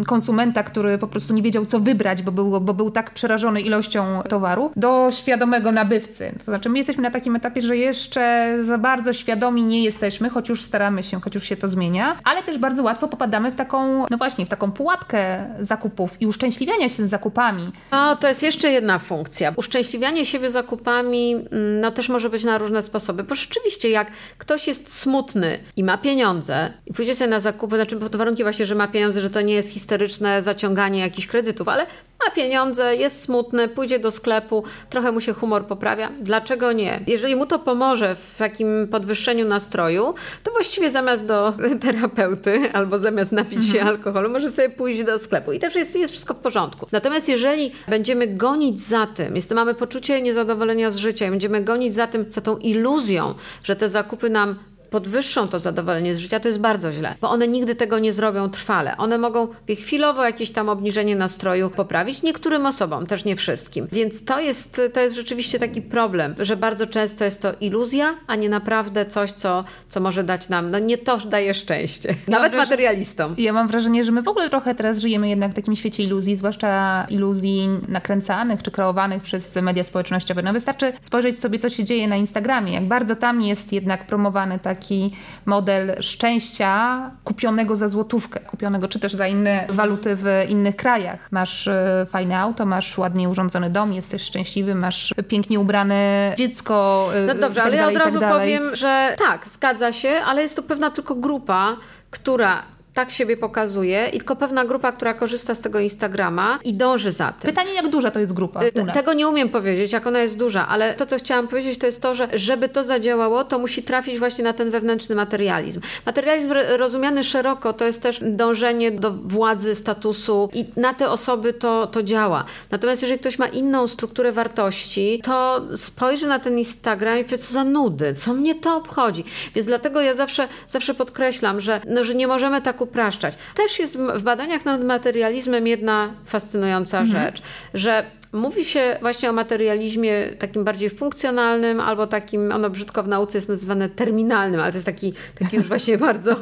[0.07, 4.21] konsumenta, który po prostu nie wiedział, co wybrać, bo był, bo był tak przerażony ilością
[4.29, 6.31] towaru, do świadomego nabywcy.
[6.37, 10.49] To znaczy my jesteśmy na takim etapie, że jeszcze za bardzo świadomi nie jesteśmy, choć
[10.49, 14.05] już staramy się, choć już się to zmienia, ale też bardzo łatwo popadamy w taką,
[14.09, 17.71] no właśnie, w taką pułapkę zakupów i uszczęśliwiania się zakupami.
[17.97, 19.53] No, to jest jeszcze jedna funkcja.
[19.55, 23.23] Uszczęśliwianie siebie zakupami mm, no, też może być na różne sposoby.
[23.23, 27.97] Bo rzeczywiście, jak ktoś jest smutny i ma pieniądze i pójdzie sobie na zakupy, znaczy
[27.97, 31.85] pod warunkiem właśnie, że ma pieniądze, że to nie jest historyczne zaciąganie jakichś kredytów, ale
[32.25, 36.09] ma pieniądze, jest smutny, pójdzie do sklepu, trochę mu się humor poprawia.
[36.21, 36.99] Dlaczego nie?
[37.07, 43.31] Jeżeli mu to pomoże w takim podwyższeniu nastroju, to właściwie zamiast do terapeuty albo zamiast
[43.31, 43.95] napić się mhm.
[43.95, 45.51] alkoholu, może sobie pójść do sklepu.
[45.51, 46.87] I też jest, jest wszystko w porządku.
[46.91, 52.07] Natomiast jeżeli będziemy gonić za tym, jest, mamy poczucie niezadowolenia z życia będziemy gonić za
[52.07, 54.55] tym, za tą iluzją, że te zakupy nam
[54.89, 58.49] podwyższą to zadowolenie z życia, to jest bardzo źle, bo one nigdy tego nie zrobią
[58.49, 58.97] trwale.
[58.97, 59.47] One mogą
[59.83, 63.87] chwilowo jakieś tam obniżenie nastroju poprawić niektórym osobom, też nie wszystkim.
[63.91, 68.35] Więc to jest, to jest rzeczywiście taki problem, że bardzo często jest to iluzja, a
[68.35, 72.55] nie naprawdę coś, co, co może dać nam, no nie to daje szczęście, ja nawet
[72.55, 73.35] materialistom.
[73.37, 76.35] Ja mam wrażenie, że my w ogóle trochę teraz żyjemy jednak w takim świecie iluzji,
[76.35, 80.41] zwłaszcza iluzji nakręcanych czy kreowanych przez media społecznościowe.
[80.41, 84.59] No wystarczy spojrzeć sobie, co się dzieje na Instagramie, jak bardzo tam jest jednak promowany
[84.59, 85.11] tak taki
[85.45, 91.31] model szczęścia kupionego za złotówkę, kupionego czy też za inne waluty w innych krajach.
[91.31, 97.09] Masz e, fajne auto, masz ładnie urządzony dom, jesteś szczęśliwy, masz pięknie ubrane dziecko.
[97.13, 100.09] E, no dobrze, tak ale ja od tak razu tak powiem, że tak, zgadza się,
[100.09, 101.75] ale jest to pewna tylko grupa,
[102.11, 102.63] która
[102.97, 107.31] tak siebie pokazuje i tylko pewna grupa, która korzysta z tego Instagrama i dąży za
[107.31, 107.49] tym.
[107.51, 108.95] Pytanie, jak duża to jest grupa nas?
[108.95, 112.01] Tego nie umiem powiedzieć, jak ona jest duża, ale to, co chciałam powiedzieć, to jest
[112.01, 115.81] to, że żeby to zadziałało, to musi trafić właśnie na ten wewnętrzny materializm.
[116.05, 121.87] Materializm rozumiany szeroko to jest też dążenie do władzy, statusu i na te osoby to,
[121.87, 122.45] to działa.
[122.71, 127.53] Natomiast jeżeli ktoś ma inną strukturę wartości, to spojrzy na ten Instagram i powie, co
[127.53, 129.23] za nudy, co mnie to obchodzi.
[129.55, 133.37] Więc dlatego ja zawsze, zawsze podkreślam, że, no, że nie możemy tak upraszczać.
[133.55, 137.23] Też jest w badaniach nad materializmem jedna fascynująca mhm.
[137.23, 137.41] rzecz,
[137.73, 138.03] że
[138.37, 143.49] Mówi się właśnie o materializmie takim bardziej funkcjonalnym, albo takim, ono brzydko w nauce jest
[143.49, 146.35] nazywane terminalnym, ale to jest taki, taki już właśnie bardzo,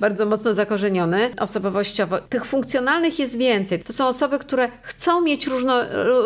[0.00, 2.18] bardzo mocno zakorzeniony osobowościowo.
[2.18, 3.80] Tych funkcjonalnych jest więcej.
[3.80, 5.80] To są osoby, które chcą mieć różno,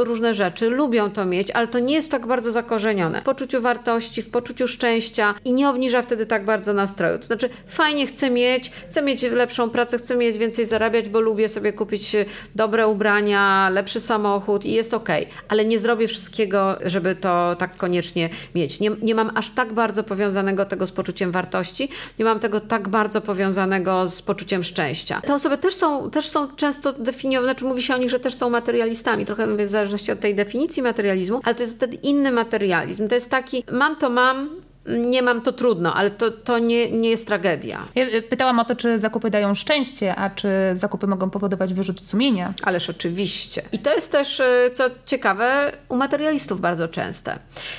[0.04, 3.20] różne rzeczy, lubią to mieć, ale to nie jest tak bardzo zakorzenione.
[3.20, 7.18] W poczuciu wartości, w poczuciu szczęścia i nie obniża wtedy tak bardzo nastroju.
[7.18, 11.48] To znaczy, fajnie chcę mieć, chcę mieć lepszą pracę, chcę mieć więcej zarabiać, bo lubię
[11.48, 12.16] sobie kupić
[12.54, 15.11] dobre ubrania, lepszy samochód i jest ok
[15.48, 18.80] ale nie zrobię wszystkiego, żeby to tak koniecznie mieć.
[18.80, 22.88] Nie, nie mam aż tak bardzo powiązanego tego z poczuciem wartości, nie mam tego tak
[22.88, 25.20] bardzo powiązanego z poczuciem szczęścia.
[25.20, 28.34] Te osoby też są, też są często definiowane, znaczy mówi się o nich, że też
[28.34, 32.32] są materialistami, trochę mówię w zależności od tej definicji materializmu, ale to jest wtedy inny
[32.32, 33.08] materializm.
[33.08, 37.10] To jest taki, mam to mam, nie mam, to trudno, ale to, to nie, nie
[37.10, 37.88] jest tragedia.
[37.94, 42.04] Ja y, pytałam o to, czy zakupy dają szczęście, a czy zakupy mogą powodować wyrzut
[42.04, 42.54] sumienia.
[42.62, 43.62] Ależ oczywiście.
[43.72, 47.38] I to jest też, y, co ciekawe, u materialistów bardzo częste.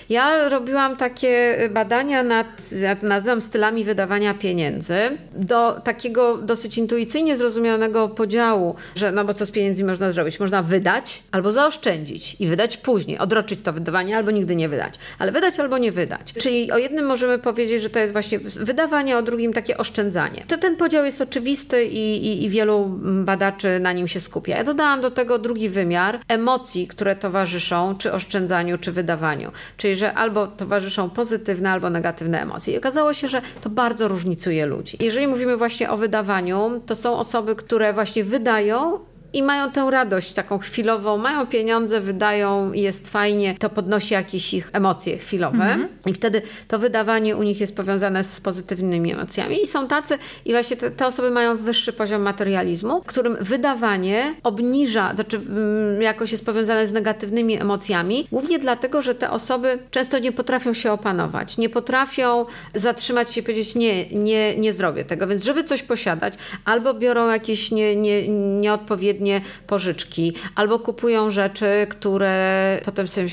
[0.10, 7.38] Ja robiłam takie badania nad, ja to nazywam stylami wydawania pieniędzy, do takiego dosyć intuicyjnie
[7.38, 10.40] zrozumianego podziału, że no bo co z pieniędzmi można zrobić?
[10.40, 14.94] Można wydać albo zaoszczędzić i wydać później, odroczyć to wydawanie albo nigdy nie wydać.
[15.20, 16.34] Ale wydać albo nie wydać.
[16.34, 20.44] Czyli o jednym możemy powiedzieć, że to jest właśnie wydawanie, o drugim takie oszczędzanie.
[20.48, 24.58] To ten podział jest oczywisty i, i, i wielu badaczy na nim się skupia.
[24.58, 29.52] Ja dodałam do tego drugi wymiar emocji, które towarzyszą czy oszczędzaniu, czy wydawaniu.
[29.78, 32.74] Czyli, że albo towarzyszą pozytywne, albo negatywne emocje.
[32.74, 34.98] I okazało się, że to bardzo różnicuje ludzi.
[35.00, 39.00] Jeżeli mówimy właśnie o wydawaniu, to są osoby, które właśnie wydają
[39.34, 44.70] i mają tę radość taką chwilową, mają pieniądze, wydają jest fajnie, to podnosi jakieś ich
[44.74, 45.58] emocje chwilowe.
[45.58, 46.10] -hmm.
[46.10, 49.62] i wtedy to wydawanie u nich jest powiązane z pozytywnymi emocjami.
[49.64, 55.16] I są tacy i właśnie te, te osoby mają wyższy poziom materializmu, którym wydawanie obniża,
[55.16, 60.32] znaczy mm, jakoś jest powiązane z negatywnymi emocjami, głównie dlatego, że te osoby często nie
[60.32, 65.44] potrafią się opanować, nie potrafią zatrzymać się i powiedzieć nie, nie, nie zrobię tego, więc
[65.44, 66.34] żeby coś posiadać,
[66.66, 68.28] albo biorą jakieś nie, nie,
[68.60, 73.30] nieodpowiednie odpowiednie pożyczki, albo kupują rzeczy, które potem sobie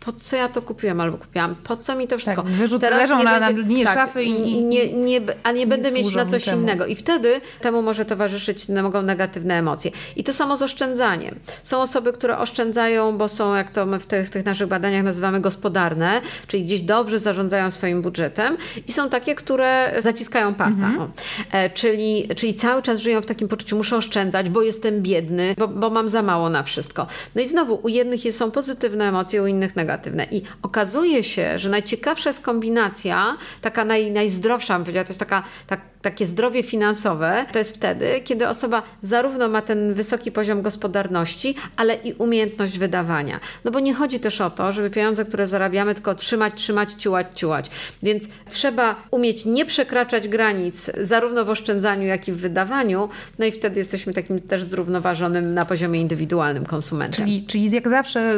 [0.00, 2.42] po co ja to kupiłem albo kupiłam, po co mi to wszystko.
[2.42, 5.92] Tak, wyrzut leżą na, będzie, na dnie tak, szafy i, nie, nie, a nie będę
[5.92, 6.62] mieć na coś temu.
[6.62, 6.86] innego.
[6.86, 9.90] I wtedy temu może towarzyszyć mogą negatywne emocje.
[10.16, 11.38] I to samo z oszczędzaniem.
[11.62, 15.40] Są osoby, które oszczędzają, bo są, jak to my w tych, tych naszych badaniach nazywamy
[15.40, 20.86] gospodarne, czyli gdzieś dobrze zarządzają swoim budżetem i są takie, które zaciskają pasa.
[20.86, 21.10] Mhm.
[21.52, 25.68] E, czyli, czyli cały czas żyją w takim poczuciu, muszę oszczędzać, bo jestem biedny, bo,
[25.68, 27.06] bo mam za mało na wszystko.
[27.34, 30.26] No i znowu, u jednych są pozytywne emocje, u innych negatywne.
[30.30, 35.42] I okazuje się, że najciekawsza jest kombinacja, taka naj, najzdrowsza, bym powiedziała, to jest taka,
[35.66, 41.54] tak, takie zdrowie finansowe, to jest wtedy, kiedy osoba zarówno ma ten wysoki poziom gospodarności,
[41.76, 43.40] ale i umiejętność wydawania.
[43.64, 47.26] No bo nie chodzi też o to, żeby pieniądze, które zarabiamy, tylko trzymać, trzymać, ciułać,
[47.34, 47.70] ciułać.
[48.02, 53.08] Więc trzeba umieć nie przekraczać granic zarówno w oszczędzaniu, jak i w wydawaniu,
[53.38, 57.26] no i wtedy jesteśmy takim też zrównoważonym na poziomie indywidualnym konsumentem.
[57.26, 58.34] Czyli, czyli jak zawsze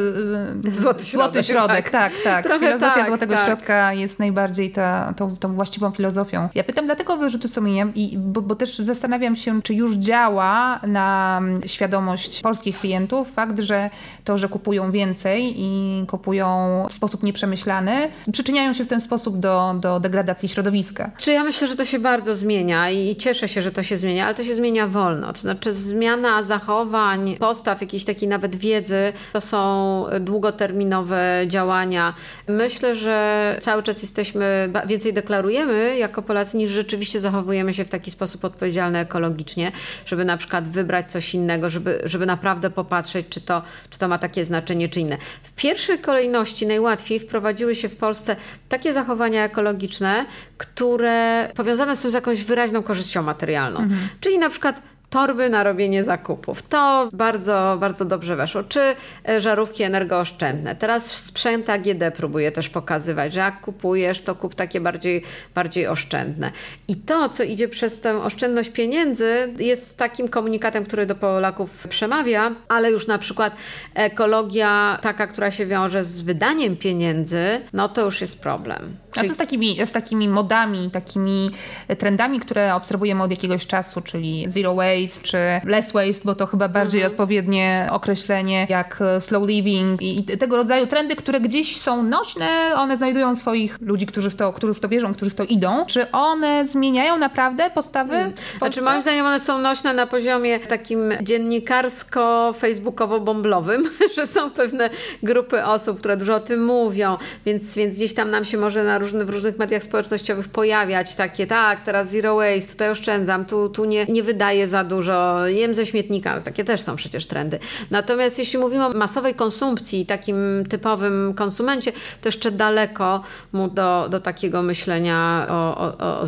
[0.73, 1.33] złoty środek.
[1.33, 2.45] Złoty środek, tak, tak.
[2.45, 2.59] tak.
[2.59, 3.47] Filozofia tak, złotego tak.
[3.47, 6.49] środka jest najbardziej ta, tą, tą właściwą filozofią.
[6.55, 11.41] Ja pytam dlatego wyrzutu sumienia, i, bo, bo też zastanawiam się, czy już działa na
[11.67, 13.91] świadomość polskich klientów fakt, że
[14.25, 16.47] to, że kupują więcej i kupują
[16.91, 21.11] w sposób nieprzemyślany, przyczyniają się w ten sposób do, do degradacji środowiska.
[21.19, 24.25] Czy ja myślę, że to się bardzo zmienia i cieszę się, że to się zmienia,
[24.25, 25.33] ale to się zmienia wolno.
[25.33, 32.15] To znaczy zmiana zachowań, postaw, jakiejś takiej nawet wiedzy, to są długoterminowe nowe działania.
[32.49, 38.11] Myślę, że cały czas jesteśmy, więcej deklarujemy jako Polacy, niż rzeczywiście zachowujemy się w taki
[38.11, 39.73] sposób odpowiedzialny ekologicznie,
[40.07, 44.19] żeby na przykład wybrać coś innego, żeby, żeby naprawdę popatrzeć, czy to, czy to ma
[44.19, 45.17] takie znaczenie, czy inne.
[45.43, 48.37] W pierwszej kolejności najłatwiej wprowadziły się w Polsce
[48.69, 50.27] takie zachowania ekologiczne,
[50.59, 53.81] które powiązane są z jakąś wyraźną korzyścią materialną.
[53.81, 54.09] Mhm.
[54.21, 56.63] Czyli na przykład torby na robienie zakupów.
[56.63, 58.63] To bardzo, bardzo dobrze weszło.
[58.63, 58.81] Czy
[59.29, 60.77] e, żarówki energooszczędne.
[60.77, 65.23] Teraz sprzęt AGD próbuje też pokazywać, że jak kupujesz, to kup takie bardziej,
[65.55, 66.51] bardziej oszczędne.
[66.89, 72.55] I to, co idzie przez tę oszczędność pieniędzy, jest takim komunikatem, który do Polaków przemawia,
[72.69, 73.57] ale już na przykład
[73.95, 78.97] ekologia taka, która się wiąże z wydaniem pieniędzy, no to już jest problem.
[79.17, 81.51] A co z takimi, z takimi modami, takimi
[81.99, 86.47] trendami, które obserwujemy od jakiegoś czasu, czyli zero waste, waste czy less waste, bo to
[86.47, 87.13] chyba bardziej mhm.
[87.13, 92.97] odpowiednie określenie jak e, slow living i, tego rodzaju trendy, które gdzieś są nośne, one
[92.97, 95.87] znajdują swoich ludzi, którzy w to, którzy w to wierzą, którzy w to idą.
[95.87, 98.13] Czy one zmieniają naprawdę postawy?
[98.13, 98.33] Hmm.
[98.59, 103.83] Znaczy moim zdaniem one są nośne na poziomie takim dziennikarsko-facebookowo-bomblowym,
[104.17, 104.91] że są pewne
[105.23, 108.99] grupy osób, które dużo o tym mówią, więc, więc gdzieś tam nam się może na
[108.99, 113.85] różnych, w różnych mediach społecznościowych pojawiać takie, tak, teraz zero waste, tutaj oszczędzam, tu, tu
[113.85, 117.59] nie, nie wydaję za dużo, jem ze śmietnika, takie też są przecież trendy.
[117.91, 124.21] Natomiast jeśli mówimy o masowej konsumpcji, takim typowym konsumencie, to jeszcze daleko mu do, do
[124.21, 126.21] takiego myślenia o, o, o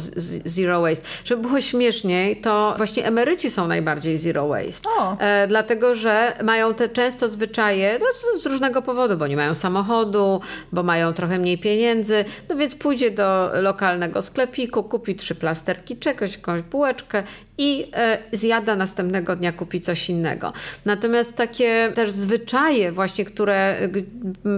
[0.44, 1.06] zero waste.
[1.24, 4.88] Żeby było śmieszniej, to właśnie emeryci są najbardziej zero waste.
[5.18, 10.40] E, dlatego, że mają te często zwyczaje no, z różnego powodu, bo nie mają samochodu,
[10.72, 16.36] bo mają trochę mniej pieniędzy, no więc pójdzie do lokalnego sklepiku, kupi trzy plasterki czegoś,
[16.36, 17.22] jakąś bułeczkę
[17.58, 20.52] i e, zjada zjada, następnego dnia kupi coś innego.
[20.84, 23.76] Natomiast takie też zwyczaje właśnie, które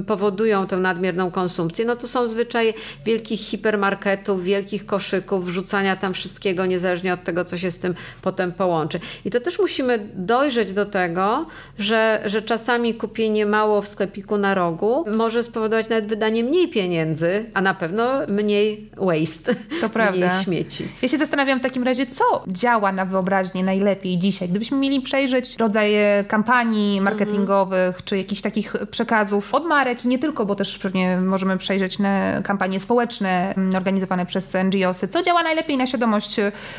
[0.06, 2.72] powodują tę nadmierną konsumpcję, no to są zwyczaje
[3.04, 8.52] wielkich hipermarketów, wielkich koszyków, wrzucania tam wszystkiego, niezależnie od tego, co się z tym potem
[8.52, 9.00] połączy.
[9.24, 11.46] I to też musimy dojrzeć do tego,
[11.78, 17.44] że, że czasami kupienie mało w sklepiku na rogu może spowodować nawet wydanie mniej pieniędzy,
[17.54, 20.26] a na pewno mniej waste, to prawda.
[20.26, 20.88] mniej śmieci.
[21.02, 24.48] Ja się zastanawiam w takim razie, co działa na wyobraźnię najlepiej dzisiaj.
[24.48, 28.04] Gdybyśmy mieli przejrzeć rodzaje kampanii marketingowych, mm -hmm.
[28.04, 32.42] czy jakichś takich przekazów od marek i nie tylko, bo też pewnie możemy przejrzeć na
[32.42, 35.08] kampanie społeczne mm, organizowane przez NGOsy.
[35.08, 36.36] Co działa najlepiej na świadomość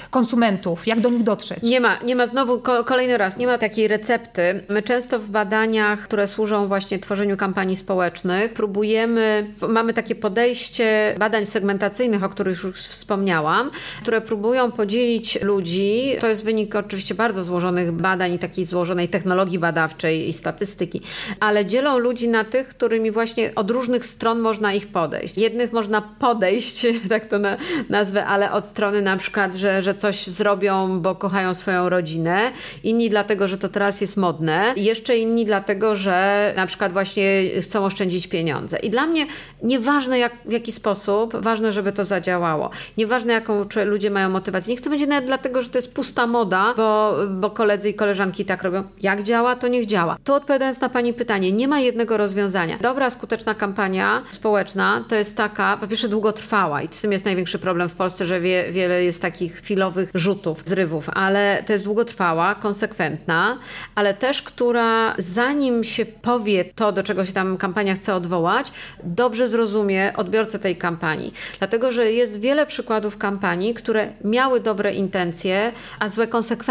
[0.10, 0.88] konsumentów?
[0.88, 1.64] Jak do nich dotrzeć?
[1.64, 4.64] Nie ma, nie ma znowu kolejny raz, nie ma takiej recepty.
[4.70, 11.46] My często w badaniach, które służą właśnie tworzeniu kampanii społecznych, próbujemy, mamy takie podejście badań
[11.46, 16.16] segmentacyjnych, o których już wspomniałam, które próbują podzielić ludzi.
[16.22, 21.02] To jest wynik oczywiście bardzo złożonych badań i takiej złożonej technologii badawczej i statystyki,
[21.40, 25.38] ale dzielą ludzi na tych, którymi właśnie od różnych stron można ich podejść.
[25.38, 27.58] Jednych można podejść, tak to na,
[27.90, 32.52] nazwę, ale od strony na przykład, że, że coś zrobią, bo kochają swoją rodzinę,
[32.84, 37.86] inni dlatego, że to teraz jest modne, jeszcze inni dlatego, że na przykład właśnie chcą
[37.86, 38.78] oszczędzić pieniądze.
[38.80, 39.28] I dla mnie
[39.64, 42.70] nieważne jak, w jaki sposób, ważne, żeby to zadziałało.
[42.98, 44.74] Nieważne jaką ludzie mają motywację.
[44.74, 48.46] Niech to będzie nawet dlatego, że to jest pusta moda, bo, bo koledzy i koleżanki
[48.46, 48.84] tak robią.
[49.02, 50.18] Jak działa, to niech działa.
[50.24, 52.78] Tu odpowiadając na Pani pytanie, nie ma jednego rozwiązania.
[52.82, 57.60] Dobra, skuteczna kampania społeczna to jest taka, po pierwsze długotrwała i z tym jest największy
[57.60, 62.56] problem w Polsce, że wie, wiele jest takich chwilowych rzutów, zrywów, ale to jest długotrwała,
[62.56, 63.58] konsekwentna,
[63.96, 68.72] ale też, która zanim się powie to, do czego się tam kampania chce odwołać,
[69.04, 71.34] dobrze zrozumie odbiorcę tej kampanii.
[71.60, 76.67] Dlatego, że jest wiele przykładów kampanii, które miały dobre intencje, a złe konsekwencje.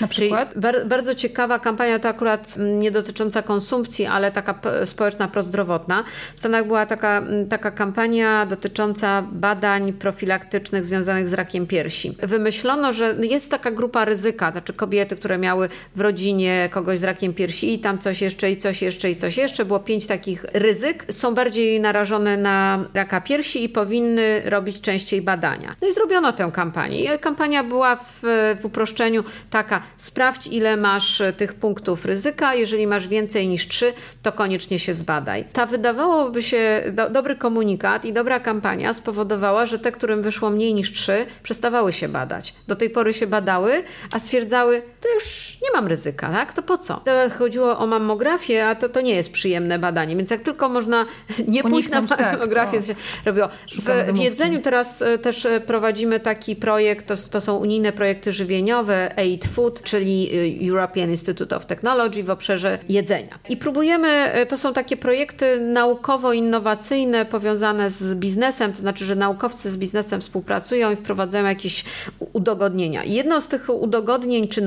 [0.00, 0.52] Na przykład?
[0.56, 6.04] Bar bardzo ciekawa kampania, to akurat nie dotycząca konsumpcji, ale taka społeczna, prozdrowotna.
[6.36, 12.16] W Stanach była taka, taka kampania dotycząca badań profilaktycznych związanych z rakiem piersi.
[12.22, 17.34] Wymyślono, że jest taka grupa ryzyka, znaczy kobiety, które miały w rodzinie kogoś z rakiem
[17.34, 19.64] piersi i tam coś jeszcze, i coś jeszcze, i coś jeszcze.
[19.64, 21.04] Było pięć takich ryzyk.
[21.10, 25.74] Są bardziej narażone na raka piersi i powinny robić częściej badania.
[25.82, 27.14] No i zrobiono tę kampanię.
[27.14, 28.20] I kampania była w,
[28.60, 32.54] w uproszczeniu taka: sprawdź, ile masz tych punktów ryzyka.
[32.54, 35.44] Jeżeli masz więcej niż trzy, to koniecznie się zbadaj.
[35.52, 40.74] Ta wydawałoby się do, dobry komunikat i dobra kampania spowodowała, że te, którym wyszło mniej
[40.74, 42.54] niż trzy, przestawały się badać.
[42.68, 46.52] Do tej pory się badały, a stwierdzały, to już nie mam ryzyka, tak?
[46.52, 47.04] To po co?
[47.38, 51.06] Chodziło o mammografię, a to, to nie jest przyjemne badanie, więc jak tylko można
[51.48, 53.48] nie pójść na tak, mammografię, tak, to się robiło.
[53.72, 58.32] W, w jedzeniu teraz e, też e, prowadzimy taki projekt, to, to są unijne projekty
[58.32, 63.38] żywieniowe, Aid Food, czyli e, European Institute of Technology w obszarze jedzenia.
[63.48, 69.76] I próbujemy, to są takie projekty naukowo-innowacyjne powiązane z biznesem, to znaczy, że naukowcy z
[69.76, 71.84] biznesem współpracują i wprowadzają jakieś
[72.32, 73.04] udogodnienia.
[73.04, 74.62] Jedno z tych udogodnień czy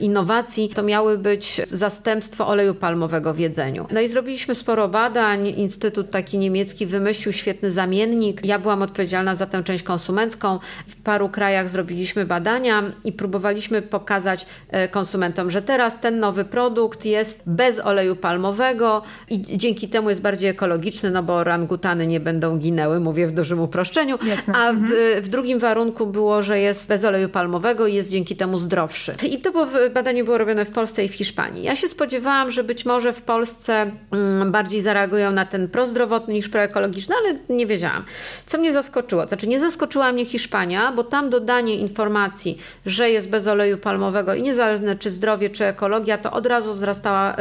[0.00, 3.86] innowacji to miały być zastępstwo oleju palmowego w jedzeniu.
[3.90, 5.48] No i zrobiliśmy sporo badań.
[5.48, 8.44] Instytut taki niemiecki wymyślił świetny zamiennik.
[8.44, 10.58] Ja byłam odpowiedzialna za tę część konsumencką.
[10.86, 17.04] W paru krajach zrobiliśmy badania i próbowaliśmy pokazać e, konsumentom, że teraz ten nowy produkt
[17.04, 22.58] jest bez oleju palmowego i dzięki temu jest bardziej ekologiczny, no bo orangutany nie będą
[22.58, 24.18] ginęły, mówię w dużym uproszczeniu.
[24.26, 24.54] Jasne.
[24.54, 25.22] A w, mhm.
[25.22, 29.14] w drugim warunku było, że jest bez oleju palmowego i jest dzięki temu zdrowszy.
[29.22, 31.62] I to było, badanie było robione w Polsce i w Hiszpanii.
[31.62, 36.48] Ja się spodziewałam, że być może w Polsce mm, bardziej zareagują na ten prozdrowotny niż
[36.48, 38.04] proekologiczny, ale nie wiedziałam.
[38.46, 39.26] Co mnie zaskoczyło?
[39.26, 43.91] Znaczy nie zaskoczyła mnie Hiszpania, bo tam dodanie informacji, że jest bez oleju palmowego
[44.38, 47.36] i niezależne czy zdrowie, czy ekologia, to od razu wzrastała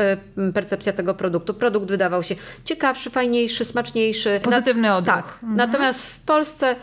[0.50, 1.54] y, percepcja tego produktu.
[1.54, 2.36] Produkt wydawał się
[2.66, 4.40] ciekawszy, fajniejszy, smaczniejszy.
[4.44, 5.16] Pozytywny odruch.
[5.16, 5.26] Tak.
[5.26, 5.56] Mhm.
[5.56, 6.76] Natomiast w Polsce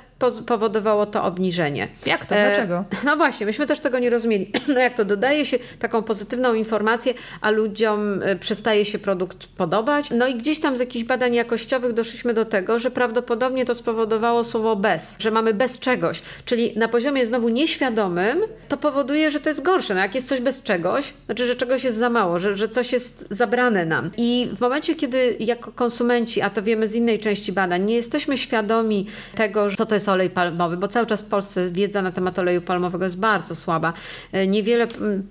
[0.47, 1.89] powodowało to obniżenie.
[2.07, 2.35] Jak to?
[2.35, 2.85] Dlaczego?
[2.91, 4.53] E, no właśnie, myśmy też tego nie rozumieli.
[4.69, 10.11] No jak to dodaje się taką pozytywną informację, a ludziom e, przestaje się produkt podobać.
[10.11, 14.45] No i gdzieś tam z jakichś badań jakościowych doszliśmy do tego, że prawdopodobnie to spowodowało
[14.45, 19.49] słowo bez, że mamy bez czegoś, czyli na poziomie znowu nieświadomym to powoduje, że to
[19.49, 19.95] jest gorsze.
[19.95, 22.93] No jak jest coś bez czegoś, znaczy, że czegoś jest za mało, że, że coś
[22.93, 24.11] jest zabrane nam.
[24.17, 28.39] I w momencie, kiedy jako konsumenci, a to wiemy z innej części badań, nie jesteśmy
[28.39, 32.39] świadomi tego, co to jest olej palmowy, bo cały czas w Polsce wiedza na temat
[32.39, 33.93] oleju palmowego jest bardzo słaba.
[34.33, 34.87] E, niewiele,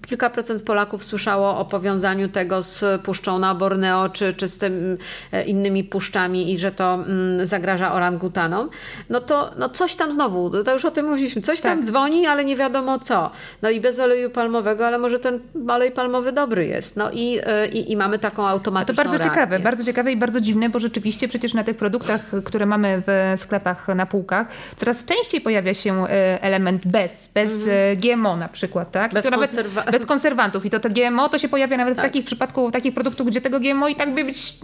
[0.08, 4.98] kilka procent Polaków słyszało o powiązaniu tego z puszczą na Borneo, czy, czy z tym
[5.32, 8.70] e, innymi puszczami i że to mm, zagraża orangutanom.
[9.10, 11.88] No to no coś tam znowu, to już o tym mówiliśmy, coś tam tak.
[11.88, 13.32] dzwoni, ale nie wiadomo co.
[13.62, 16.98] No i bez oleju palmowego, ale może ten olej palmowy dobry jest.
[16.98, 17.40] No i,
[17.74, 19.42] i, i mamy taką automatyczną To bardzo reakcję.
[19.42, 23.40] ciekawe, bardzo ciekawe i bardzo dziwne, bo rzeczywiście przecież na tych produktach, które mamy w
[23.42, 27.98] sklepach na półkach, coraz częściej pojawia się e, element bez, bez mhm.
[27.98, 29.14] GMO na przykład, tak?
[29.14, 30.66] Bez, konserwa- bez konserwantów.
[30.66, 32.06] I to, to GMO to się pojawia nawet tak.
[32.06, 34.58] w takich przypadku, takich produktów, gdzie tego GMO i tak by być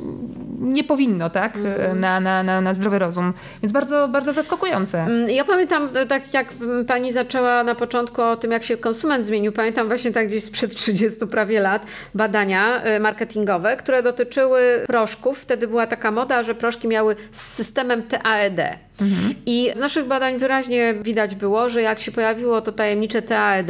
[0.60, 1.58] nie powinno, tak?
[1.58, 2.00] Mhm.
[2.00, 3.34] Na, na, na, na zdrowy rozum.
[3.64, 5.00] Więc bardzo, bardzo zaskakujące.
[5.00, 6.48] Mm, ja pamiętam, tak jak
[6.88, 10.76] pani zaczęła na początku o tym, jak się konsument zmienił, pamiętam właśnie tak gdzieś sprzed
[10.84, 11.86] 30 prawie lat
[12.16, 15.40] badania marketingowe, które dotyczyły proszków.
[15.40, 18.62] Wtedy była taka moda, że proszki miały z systemem TAED.
[19.02, 19.36] Mhm.
[19.46, 23.68] I z naszych badań wyraźnie widać było, że jak się pojawiło to tajemnicze TAED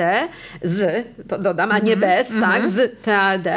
[0.61, 1.05] z,
[1.39, 1.99] dodam, a nie mhm.
[1.99, 2.71] bez, tak, mhm.
[2.71, 3.47] z TAED,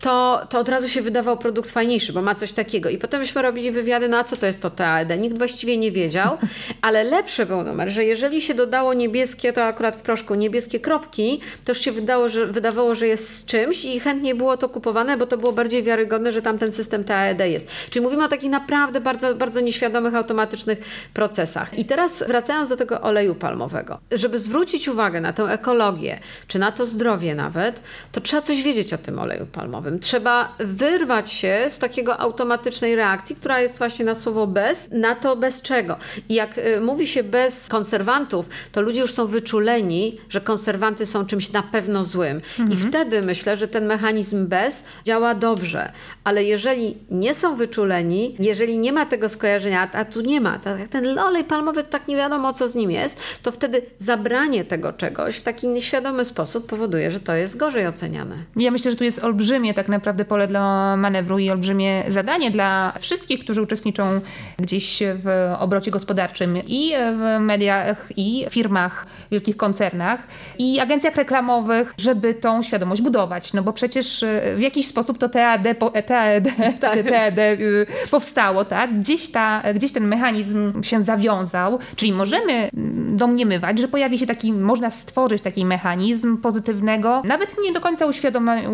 [0.00, 2.88] to, to od razu się wydawał produkt fajniejszy, bo ma coś takiego.
[2.88, 5.20] I potem myśmy robili wywiady, na co to jest to TAED.
[5.20, 6.38] Nikt właściwie nie wiedział,
[6.82, 11.40] ale lepszy był numer, że jeżeli się dodało niebieskie, to akurat w proszku niebieskie kropki,
[11.64, 15.16] to już się wydało, że, wydawało, że jest z czymś i chętnie było to kupowane,
[15.16, 17.68] bo to było bardziej wiarygodne, że tam ten system TAED jest.
[17.90, 20.78] Czyli mówimy o takich naprawdę bardzo, bardzo nieświadomych, automatycznych
[21.14, 21.78] procesach.
[21.78, 26.72] I teraz wracając do tego oleju palmowego, żeby zwrócić uwagę na tę ekologię, czy na
[26.72, 27.82] to zdrowie nawet,
[28.12, 30.00] to trzeba coś wiedzieć o tym oleju palmowym.
[30.00, 35.36] Trzeba wyrwać się z takiego automatycznej reakcji, która jest właśnie na słowo bez, na to
[35.36, 35.96] bez czego.
[36.28, 41.26] I jak y, mówi się bez konserwantów, to ludzie już są wyczuleni, że konserwanty są
[41.26, 42.40] czymś na pewno złym.
[42.58, 42.70] Mhm.
[42.72, 45.92] I wtedy myślę, że ten mechanizm bez działa dobrze.
[46.24, 50.88] Ale jeżeli nie są wyczuleni, jeżeli nie ma tego skojarzenia, a tu nie ma, tak
[50.92, 55.36] ten olej palmowy tak nie wiadomo co z nim jest, to wtedy zabranie tego czegoś
[55.36, 58.36] w taki nieświadomy sposób powoduje, że to jest gorzej oceniane.
[58.56, 62.92] Ja myślę, że tu jest olbrzymie tak naprawdę pole dla manewru i olbrzymie zadanie dla
[63.00, 64.20] wszystkich, którzy uczestniczą
[64.58, 70.26] gdzieś w obrocie gospodarczym i w mediach, i firmach, wielkich koncernach,
[70.58, 73.52] i agencjach reklamowych, żeby tą świadomość budować.
[73.52, 74.24] No bo przecież
[74.56, 75.62] w jakiś sposób to TAD,
[76.06, 76.44] TAD,
[76.80, 76.98] tak.
[77.12, 78.98] TAD y, powstało, tak?
[78.98, 84.52] Gdzieś, ta, gdzieś ten mechanizm się zawiązał, czyli możemy mm, domniemywać, że pojawi się taki,
[84.52, 88.06] można stworzyć taki mechanizm pozytywnego, nawet nie do końca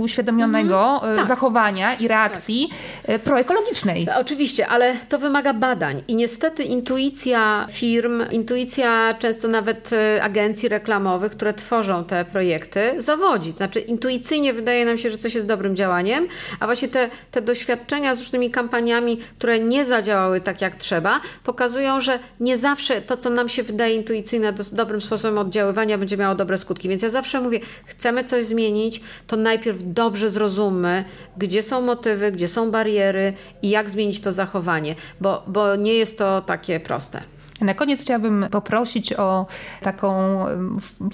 [0.00, 1.16] uświadomionego mhm.
[1.16, 1.28] tak.
[1.28, 2.68] zachowania i reakcji
[3.06, 3.22] tak.
[3.22, 4.06] proekologicznej.
[4.16, 11.32] Oczywiście, ale to wymaga badań i niestety intuicja firm, intuicja często nawet e, agencji reklamowych,
[11.32, 13.52] które tworzą te projekty, zawodzi.
[13.52, 16.26] Znaczy intuicyjnie wydaje nam się, że coś jest dobrym działaniem,
[16.61, 21.97] a właśnie te, te doświadczenia z różnymi kampaniami, które nie zadziałały tak jak trzeba, pokazują,
[22.01, 26.59] że nie zawsze to, co nam się wydaje intuicyjne, dobrym sposobem oddziaływania będzie miało dobre
[26.59, 26.88] skutki.
[26.88, 31.05] Więc ja zawsze mówię, chcemy coś zmienić, to najpierw dobrze zrozummy,
[31.36, 33.32] gdzie są motywy, gdzie są bariery
[33.62, 37.38] i jak zmienić to zachowanie, bo, bo nie jest to takie proste.
[37.61, 39.46] Na koniec chciałabym poprosić o
[39.82, 40.44] taką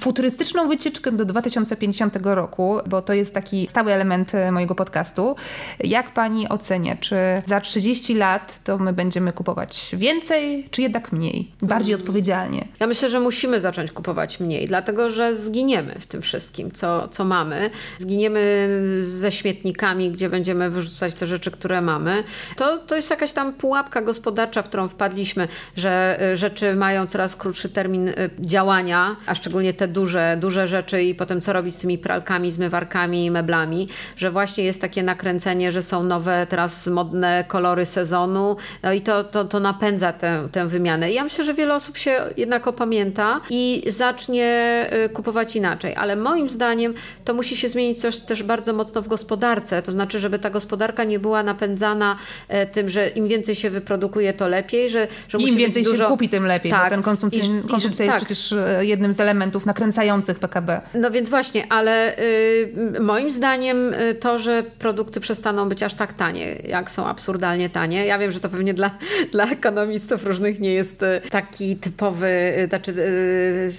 [0.01, 5.37] futurystyczną wycieczkę do 2050 roku, bo to jest taki stały element e, mojego podcastu.
[5.81, 7.17] Jak pani ocenia, czy
[7.47, 11.51] za 30 lat to my będziemy kupować więcej, czy jednak mniej?
[11.63, 12.03] Bardziej hmm.
[12.03, 12.69] odpowiedzialnie.
[12.81, 17.25] Ja myślę, że musimy zacząć kupować mniej, dlatego że zginiemy w tym wszystkim, co, co
[17.25, 17.71] mamy.
[17.99, 18.69] Zginiemy
[19.03, 22.25] ze śmietnikami, gdzie będziemy wyrzucać te rzeczy, które mamy.
[22.57, 27.37] To, to jest jakaś tam pułapka gospodarcza, w którą wpadliśmy, że e, rzeczy mają coraz
[27.37, 31.79] krótszy termin y, działania, a szczególnie te duże, duże rzeczy i potem co robić z
[31.79, 37.87] tymi pralkami, zmywarkami, meblami, że właśnie jest takie nakręcenie, że są nowe teraz modne kolory
[37.87, 41.11] sezonu no i to, to, to napędza tę, tę wymianę.
[41.11, 46.17] I ja myślę, że wiele osób się jednak opamięta i zacznie y, kupować inaczej, ale
[46.17, 50.39] moim zdaniem to musi się zmienić coś też bardzo mocno w gospodarce, to znaczy, żeby
[50.39, 52.19] ta gospodarka nie była napędzana
[52.49, 56.17] e, tym, że im więcej się wyprodukuje, to lepiej, że, że Im więcej dużo...
[56.25, 56.85] kupi, tym lepiej, tak.
[56.85, 58.27] bo ten konsumpcja, I, konsumpcja i, jest tak.
[58.27, 60.81] przecież e, jednym z elementów nakręcających PKB.
[60.95, 66.13] No więc właśnie, ale y, moim zdaniem y, to, że produkty przestaną być aż tak
[66.13, 68.91] tanie, jak są absurdalnie tanie, ja wiem, że to pewnie dla,
[69.33, 73.73] dla ekonomistów różnych nie jest y, taki typowy, y, znaczy y,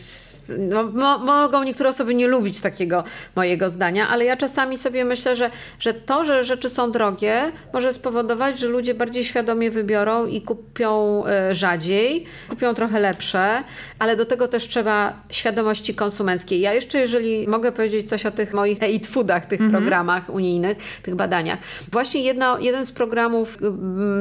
[0.50, 3.04] no, mo, mogą niektóre osoby nie lubić takiego
[3.36, 7.94] mojego zdania, ale ja czasami sobie myślę, że, że to, że rzeczy są drogie, może
[7.94, 13.64] spowodować, że ludzie bardziej świadomie wybiorą i kupią e, rzadziej, kupią trochę lepsze,
[14.00, 16.62] ale do tego też trzeba świadomości konsumenckiej.
[16.62, 19.84] Ja jeszcze, jeżeli mogę powiedzieć coś o tych moich eat foodach, tych mhm.
[19.84, 21.60] programach unijnych, tych badaniach.
[21.92, 23.58] Właśnie jedno, jeden z programów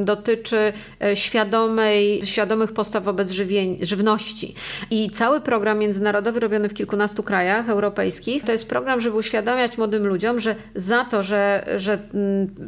[0.05, 0.72] dotyczy
[1.03, 4.55] e, świadomej, świadomych postaw wobec żywień, żywności.
[4.91, 10.07] I cały program międzynarodowy robiony w kilkunastu krajach europejskich to jest program, żeby uświadamiać młodym
[10.07, 11.99] ludziom, że za to, że, że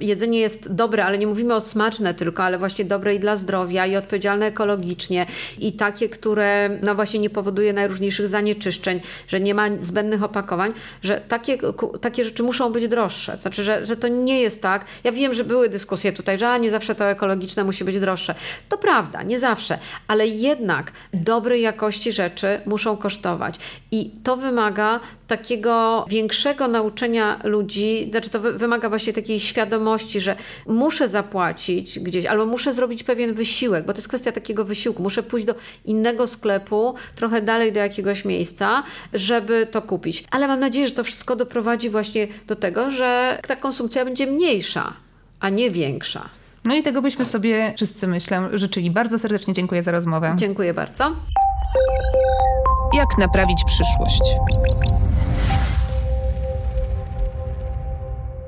[0.01, 3.87] jedzenie jest dobre, ale nie mówimy o smaczne tylko, ale właśnie dobre i dla zdrowia
[3.87, 5.27] i odpowiedzialne ekologicznie
[5.59, 10.73] i takie, które no właśnie nie powoduje najróżniejszych zanieczyszczeń, że nie ma zbędnych opakowań,
[11.03, 11.59] że takie,
[12.01, 13.37] takie rzeczy muszą być droższe.
[13.37, 14.85] Znaczy, że, że to nie jest tak.
[15.05, 18.35] Ja wiem, że były dyskusje tutaj, że a, nie zawsze to ekologiczne musi być droższe.
[18.69, 19.79] To prawda, nie zawsze,
[20.09, 23.36] ale jednak dobrej jakości rzeczy muszą kosztować.
[23.91, 31.09] I to wymaga takiego większego nauczenia ludzi, znaczy to wymaga właśnie takiej świadomości, że muszę
[31.09, 35.03] zapłacić gdzieś, albo muszę zrobić pewien wysiłek, bo to jest kwestia takiego wysiłku.
[35.03, 38.83] Muszę pójść do innego sklepu, trochę dalej do jakiegoś miejsca,
[39.13, 40.25] żeby to kupić.
[40.31, 44.93] Ale mam nadzieję, że to wszystko doprowadzi właśnie do tego, że ta konsumpcja będzie mniejsza,
[45.41, 46.29] a nie większa.
[46.65, 48.91] No i tego byśmy sobie wszyscy, myślę, życzyli.
[48.91, 50.35] Bardzo serdecznie dziękuję za rozmowę.
[50.37, 51.13] Dziękuję bardzo.
[52.95, 54.23] Jak naprawić przyszłość?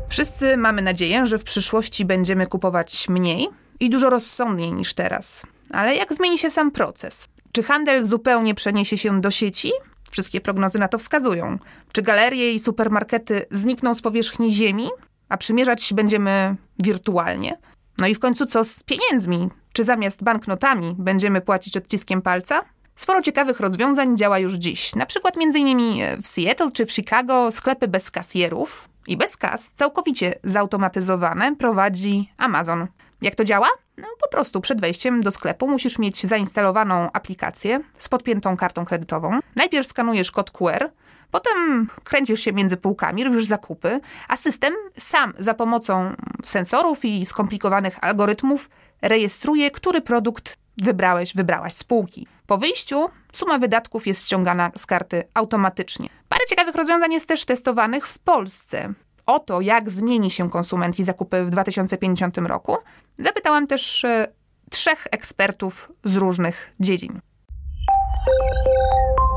[0.09, 3.49] Wszyscy mamy nadzieję, że w przyszłości będziemy kupować mniej
[3.80, 5.43] i dużo rozsądniej niż teraz.
[5.72, 7.28] Ale jak zmieni się sam proces?
[7.53, 9.72] Czy handel zupełnie przeniesie się do sieci?
[10.11, 11.59] Wszystkie prognozy na to wskazują.
[11.93, 14.89] Czy galerie i supermarkety znikną z powierzchni Ziemi,
[15.28, 17.59] a przymierzać będziemy wirtualnie?
[17.99, 19.49] No i w końcu co z pieniędzmi?
[19.72, 22.62] Czy zamiast banknotami będziemy płacić odciskiem palca?
[22.99, 24.95] Sporo ciekawych rozwiązań działa już dziś.
[24.95, 25.79] Na przykład m.in.
[26.23, 32.87] w Seattle czy w Chicago sklepy bez kasjerów i bez kas, całkowicie zautomatyzowane, prowadzi Amazon.
[33.23, 33.69] Jak to działa?
[33.97, 39.41] No, po prostu przed wejściem do sklepu musisz mieć zainstalowaną aplikację z podpiętą kartą kredytową.
[39.57, 40.91] Najpierw skanujesz kod QR,
[41.31, 46.13] Potem kręcisz się między półkami, robisz zakupy, a system sam za pomocą
[46.45, 48.71] sensorów i skomplikowanych algorytmów
[49.03, 52.27] rejestruje, który produkt wybrałeś, wybrałaś z półki.
[52.49, 56.09] Po wyjściu suma wydatków jest ściągana z karty automatycznie.
[56.29, 58.93] Parę ciekawych rozwiązań jest też testowanych w Polsce.
[59.27, 62.77] O to, jak zmieni się konsument i zakupy w 2050 roku,
[63.19, 64.29] zapytałam też e,
[64.71, 67.21] trzech ekspertów z różnych dziedzin.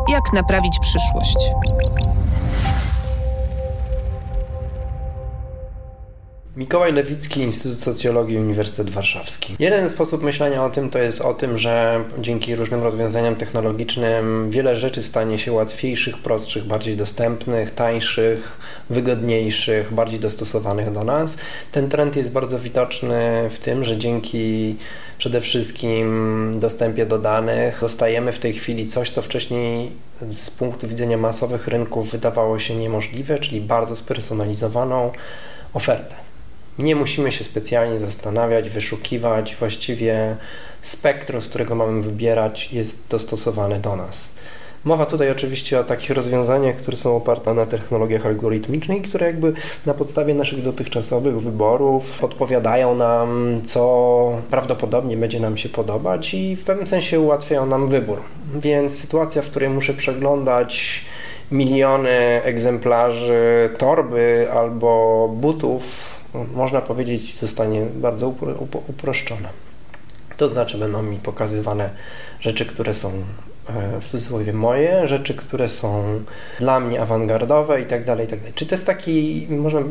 [0.09, 1.37] Jak naprawić przyszłość?
[6.57, 9.55] Mikołaj Lewicki, Instytut Socjologii Uniwersytet Warszawski.
[9.59, 14.75] Jeden sposób myślenia o tym to jest o tym, że dzięki różnym rozwiązaniom technologicznym wiele
[14.75, 18.57] rzeczy stanie się łatwiejszych, prostszych, bardziej dostępnych, tańszych,
[18.89, 21.37] wygodniejszych, bardziej dostosowanych do nas.
[21.71, 24.75] Ten trend jest bardzo widoczny w tym, że dzięki
[25.17, 29.91] przede wszystkim dostępie do danych dostajemy w tej chwili coś, co wcześniej
[30.29, 35.11] z punktu widzenia masowych rynków wydawało się niemożliwe, czyli bardzo spersonalizowaną
[35.73, 36.30] ofertę.
[36.83, 40.35] Nie musimy się specjalnie zastanawiać, wyszukiwać, właściwie
[40.81, 44.31] spektrum, z którego mamy wybierać, jest dostosowane do nas.
[44.83, 49.53] Mowa tutaj oczywiście o takich rozwiązaniach, które są oparte na technologiach algorytmicznych, które jakby
[49.85, 56.63] na podstawie naszych dotychczasowych wyborów podpowiadają nam, co prawdopodobnie będzie nam się podobać i w
[56.63, 58.21] pewnym sensie ułatwiają nam wybór.
[58.55, 61.01] Więc sytuacja, w której muszę przeglądać
[61.51, 66.20] miliony egzemplarzy torby albo butów,
[66.53, 68.33] można powiedzieć, zostanie bardzo
[68.87, 69.49] uproszczona.
[70.37, 71.89] To znaczy, będą mi pokazywane
[72.39, 76.03] rzeczy, które są e, w cudzysłowie moje, rzeczy, które są
[76.59, 78.53] dla mnie awangardowe i tak dalej, i tak dalej.
[78.55, 79.83] Czy to jest taki, może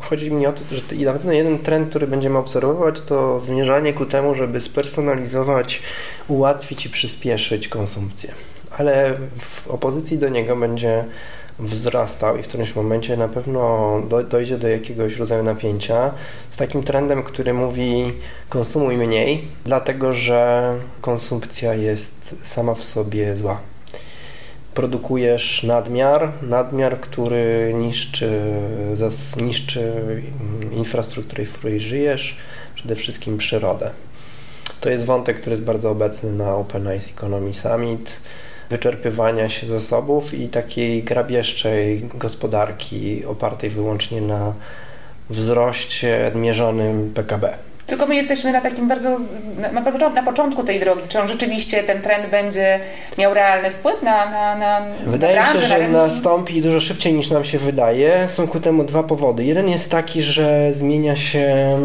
[0.00, 4.06] chodzi mi o to, że na pewno jeden trend, który będziemy obserwować, to zmierzanie ku
[4.06, 5.82] temu, żeby spersonalizować,
[6.28, 8.32] ułatwić i przyspieszyć konsumpcję.
[8.78, 11.04] Ale w opozycji do niego będzie
[11.58, 13.92] wzrastał i w którymś momencie na pewno
[14.30, 16.10] dojdzie do jakiegoś rodzaju napięcia
[16.50, 18.12] z takim trendem, który mówi
[18.48, 23.60] konsumuj mniej, dlatego że konsumpcja jest sama w sobie zła.
[24.74, 28.40] Produkujesz nadmiar, nadmiar, który niszczy,
[29.42, 29.92] niszczy
[30.72, 32.36] infrastrukturę, w której żyjesz,
[32.74, 33.90] przede wszystkim przyrodę.
[34.80, 38.20] To jest wątek, który jest bardzo obecny na Open Ice Economy Summit
[38.70, 44.54] wyczerpywania się zasobów i takiej grabieżczej gospodarki opartej wyłącznie na
[45.30, 47.67] wzroście mierzonym PKB.
[47.88, 49.16] Tylko my jesteśmy na takim bardzo,
[49.58, 51.02] na, na, na początku tej drogi.
[51.08, 52.80] Czy on rzeczywiście, ten trend będzie
[53.18, 57.12] miał realny wpływ na, na, na Wydaje na mi się, że na nastąpi dużo szybciej
[57.12, 58.28] niż nam się wydaje.
[58.28, 59.44] Są ku temu dwa powody.
[59.44, 61.78] Jeden jest taki, że zmienia się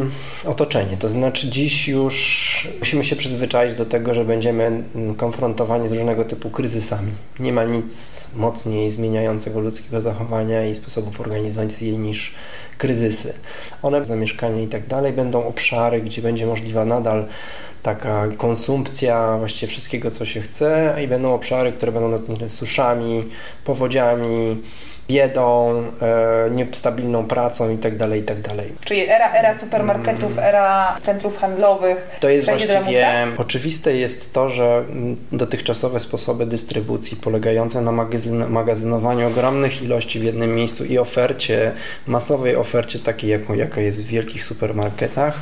[0.45, 0.97] otoczenie.
[0.97, 4.84] To znaczy dziś już musimy się przyzwyczaić do tego, że będziemy
[5.18, 7.12] konfrontowani z różnego typu kryzysami.
[7.39, 12.34] Nie ma nic mocniej zmieniającego ludzkiego zachowania i sposobów organizacji niż
[12.84, 13.34] kryzysy.
[13.82, 17.26] One, zamieszkanie i tak dalej, będą obszary, gdzie będzie możliwa nadal
[17.84, 23.24] taka konsumpcja właściwie wszystkiego, co się chce i będą obszary, które będą dotknięte suszami,
[23.66, 24.62] powodziami,
[25.08, 28.43] biedą, e, niestabilną pracą itd., tak itd.
[28.43, 30.43] Tak Czyli era, era supermarketów, mm.
[30.43, 32.18] era centrów handlowych.
[32.20, 32.82] To jest właściwie
[33.38, 34.84] oczywiste jest to, że
[35.32, 41.72] dotychczasowe sposoby dystrybucji polegające na magazyn, magazynowaniu ogromnych ilości w jednym miejscu i ofercie,
[42.08, 45.39] masowej ofercie takiej, jaką, jaka jest w wielkich supermarketach,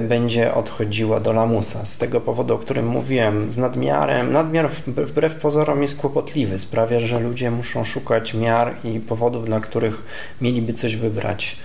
[0.00, 1.84] będzie odchodziła do lamusa.
[1.84, 7.20] Z tego powodu, o którym mówiłem, z nadmiarem, nadmiar wbrew pozorom jest kłopotliwy, sprawia, że
[7.20, 10.02] ludzie muszą szukać miar i powodów, dla których
[10.40, 11.56] mieliby coś wybrać.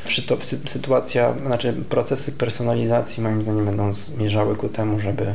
[0.65, 5.33] Sytuacja, znaczy procesy personalizacji moim zdaniem będą zmierzały ku temu, żeby,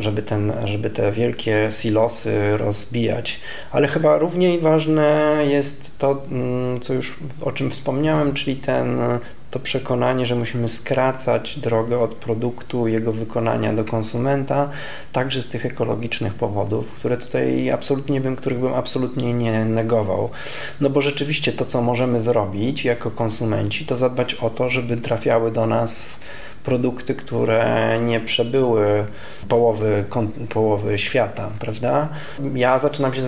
[0.00, 3.40] żeby, ten, żeby te wielkie silosy rozbijać.
[3.70, 8.98] Ale chyba równie ważne jest to, mm, co już o czym wspomniałem, czyli ten
[9.50, 14.68] to przekonanie, że musimy skracać drogę od produktu, jego wykonania do konsumenta,
[15.12, 20.30] także z tych ekologicznych powodów, które tutaj absolutnie bym, których bym absolutnie nie negował.
[20.80, 25.52] No bo rzeczywiście to, co możemy zrobić jako konsumenci, to zadbać o to, żeby trafiały
[25.52, 26.20] do nas
[26.66, 29.04] produkty, które nie przebyły
[29.48, 30.04] połowy,
[30.48, 32.08] połowy świata, prawda?
[32.54, 33.22] Ja zaczynam się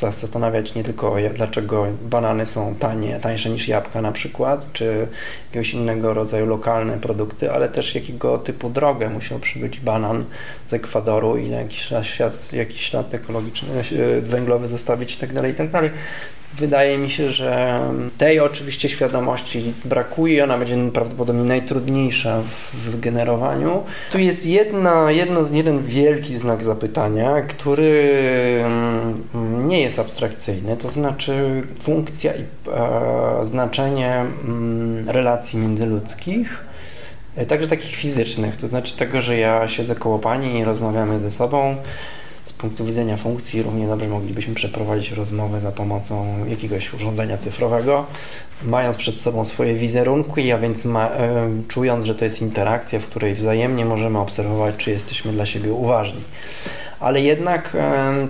[0.00, 5.06] zastanawiać nie tylko dlaczego banany są tanie, tańsze niż jabłka na przykład, czy
[5.46, 10.24] jakiegoś innego rodzaju lokalne produkty, ale też jakiego typu drogę musiał przybyć banan
[10.66, 15.68] z Ekwadoru i na jakiś, ślad, jakiś ślad ekologiczny, e, węglowy zostawić itd., tak itd.
[15.72, 15.92] Tak
[16.58, 17.80] Wydaje mi się, że
[18.18, 23.82] tej oczywiście świadomości brakuje, ona będzie prawdopodobnie najtrudniejsza w, generowaniu.
[24.12, 28.12] Tu jest jedna, jedno, jeden wielki znak zapytania, który
[28.64, 36.64] mm, nie jest abstrakcyjny, to znaczy funkcja i e, znaczenie mm, relacji międzyludzkich
[37.36, 41.30] e, także takich fizycznych, to znaczy tego, że ja siedzę koło pani i rozmawiamy ze
[41.30, 41.76] sobą,
[42.58, 48.06] punktu widzenia funkcji równie dobrze moglibyśmy przeprowadzić rozmowę za pomocą jakiegoś urządzenia cyfrowego,
[48.62, 53.06] mając przed sobą swoje wizerunki, a więc ma, e, czując, że to jest interakcja, w
[53.06, 56.20] której wzajemnie możemy obserwować, czy jesteśmy dla siebie uważni
[57.00, 57.76] ale jednak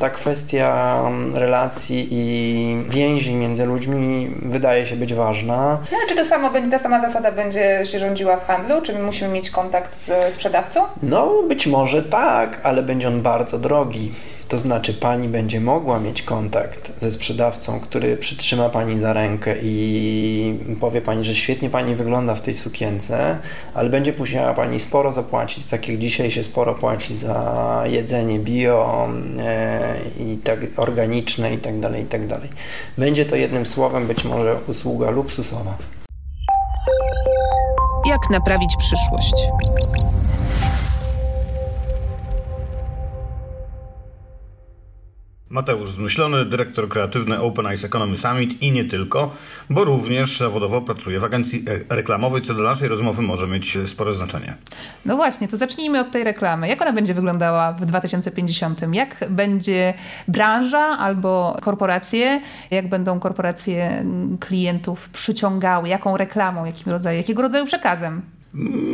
[0.00, 1.00] ta kwestia
[1.34, 5.78] relacji i więzi między ludźmi wydaje się być ważna.
[5.92, 8.82] No, czy to samo będzie, ta sama zasada będzie się rządziła w handlu?
[8.82, 10.80] Czy my musimy mieć kontakt z sprzedawcą?
[11.02, 14.12] No, być może tak, ale będzie on bardzo drogi.
[14.48, 20.58] To znaczy, pani będzie mogła mieć kontakt ze sprzedawcą, który przytrzyma pani za rękę i
[20.80, 23.38] powie pani, że świetnie pani wygląda w tej sukience,
[23.74, 29.08] ale będzie musiała pani sporo zapłacić, tak jak dzisiaj się sporo płaci za jedzenie bio
[29.38, 32.48] e, i tak organiczne i tak dalej, i tak dalej.
[32.98, 35.76] Będzie to jednym słowem być może usługa luksusowa.
[38.06, 39.34] Jak naprawić przyszłość?
[45.50, 49.30] Mateusz Zmyślony, dyrektor kreatywny Open Eyes Economy Summit i nie tylko,
[49.70, 54.54] bo również zawodowo pracuje w agencji reklamowej, co do naszej rozmowy może mieć spore znaczenie.
[55.04, 56.68] No właśnie, to zacznijmy od tej reklamy.
[56.68, 58.80] Jak ona będzie wyglądała w 2050?
[58.92, 59.94] Jak będzie
[60.28, 62.40] branża albo korporacje,
[62.70, 64.04] jak będą korporacje
[64.40, 68.22] klientów przyciągały, jaką reklamą, jakim rodzaju, jakiego rodzaju przekazem?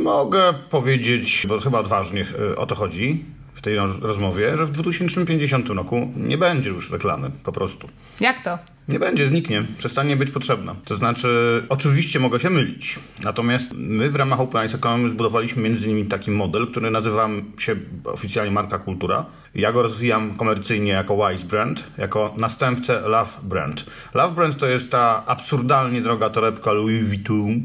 [0.04, 3.24] Mogę powiedzieć, bo chyba odważnie e, o to chodzi,
[3.62, 7.88] w tej rozmowie, że w 2050 roku nie będzie już reklamy, po prostu.
[8.20, 8.58] Jak to?
[8.88, 10.74] Nie będzie, zniknie, przestanie być potrzebna.
[10.84, 15.86] To znaczy, oczywiście mogę się mylić, natomiast my w ramach Open Eyes Economy zbudowaliśmy między
[15.86, 19.26] innymi taki model, który nazywa się oficjalnie Marka Kultura.
[19.54, 23.86] Ja go rozwijam komercyjnie jako Wise Brand, jako następcę Love Brand.
[24.14, 27.60] Love Brand to jest ta absurdalnie droga torebka Louis Vuitton,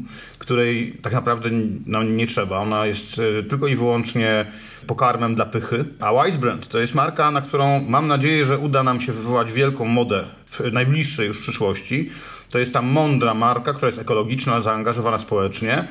[0.48, 1.50] której tak naprawdę
[1.86, 2.58] no, nie trzeba.
[2.58, 4.46] Ona jest e, tylko i wyłącznie
[4.86, 5.84] pokarmem dla pychy.
[6.00, 9.52] A Wise Brand to jest marka, na którą mam nadzieję, że uda nam się wywołać
[9.52, 12.10] wielką modę w najbliższej już przyszłości.
[12.50, 15.84] To jest ta mądra marka, która jest ekologiczna, zaangażowana społecznie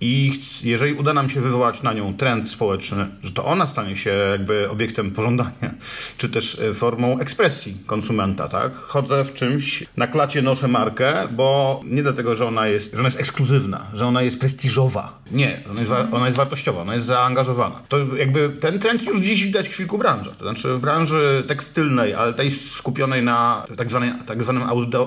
[0.00, 4.10] I jeżeli uda nam się wywołać na nią trend społeczny, że to ona stanie się
[4.10, 5.74] jakby obiektem pożądania,
[6.18, 8.74] czy też e, formą ekspresji konsumenta, tak?
[8.74, 13.08] Chodzę w czymś, na klacie noszę markę, bo nie dlatego, że ona jest, że ona
[13.08, 15.18] jest ekskluzywna, że ona jest prestiżowa.
[15.30, 17.82] Nie, ona jest, ona jest wartościowa, ona jest zaangażowana.
[17.88, 20.36] To jakby ten trend już dziś widać w kilku branżach.
[20.36, 24.62] To znaczy w branży tekstylnej, ale tej skupionej na tak, zwanej, tak zwanym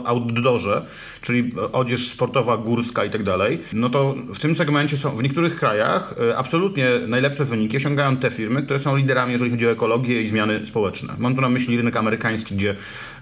[0.06, 0.86] outdoorze,
[1.22, 5.56] czyli odzież sportowa, górska i tak dalej, no to w tym segmencie są w niektórych
[5.56, 10.22] krajach e, absolutnie najlepsze wyniki osiągają te firmy, które są liderami, jeżeli chodzi o ekologię
[10.22, 11.14] i zmiany społeczne.
[11.18, 12.76] Mam tu na myśli rynek amerykański, gdzie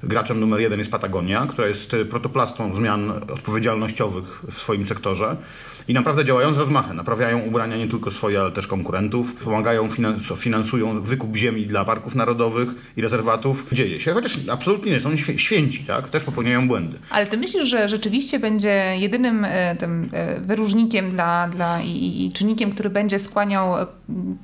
[0.03, 5.38] graczem numer jeden jest Patagonia, która jest protoplastą zmian odpowiedzialnościowych w swoim sektorze
[5.88, 6.97] i naprawdę działają z rozmachem.
[6.97, 9.36] Naprawiają ubrania nie tylko swoje, ale też konkurentów.
[9.36, 9.89] Pomagają,
[10.38, 13.67] finansują wykup ziemi dla parków narodowych i rezerwatów.
[13.71, 16.09] Dzieje się, chociaż absolutnie nie są święci, tak?
[16.09, 16.99] Też popełniają błędy.
[17.09, 22.32] Ale ty myślisz, że rzeczywiście będzie jedynym e, tym e, wyróżnikiem dla, dla i, i
[22.32, 23.88] czynnikiem, który będzie skłaniał e,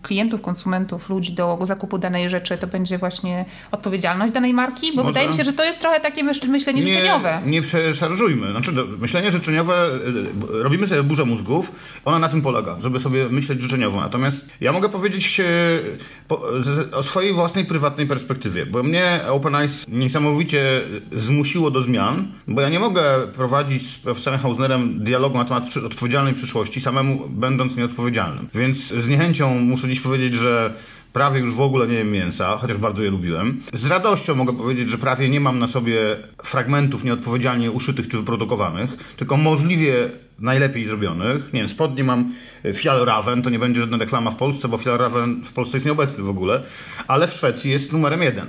[0.02, 4.92] klientów, konsumentów, ludzi do zakupu danej rzeczy, to będzie właśnie odpowiedzialność danej marki?
[4.92, 5.08] Bo Może...
[5.08, 7.40] wydaje mi się, że to jest trochę takie myślenie nie, życzeniowe.
[7.46, 8.52] Nie przeszarżujmy.
[8.52, 9.90] Znaczy, myślenie życzeniowe,
[10.50, 11.72] robimy sobie burzę mózgów,
[12.06, 14.02] ona na tym polega, żeby sobie myśleć życzeniowo.
[14.02, 15.42] Natomiast ja mogę powiedzieć
[16.92, 20.82] o swojej własnej prywatnej perspektywie, bo mnie Open Eyes niesamowicie
[21.12, 23.04] zmusiło do zmian, bo ja nie mogę
[23.36, 28.50] prowadzić z profesorem Hausnerem dialogu na temat odpowiedzialnej przyszłości, samemu będąc nieodpowiedzialnym.
[28.54, 30.74] Więc z niechęcią muszę dziś powiedzieć, że
[31.14, 33.62] prawie już w ogóle nie jem mięsa, chociaż bardzo je lubiłem.
[33.74, 36.00] Z radością mogę powiedzieć, że prawie nie mam na sobie
[36.44, 41.54] fragmentów nieodpowiedzialnie uszytych czy wyprodukowanych, tylko możliwie najlepiej zrobionych.
[41.54, 42.34] Nie wiem, spodnie mam
[42.74, 46.30] Fjallraven, to nie będzie żadna reklama w Polsce, bo Fjallraven w Polsce jest nieobecny w
[46.30, 46.64] ogóle,
[47.08, 48.48] ale w Szwecji jest numerem jeden.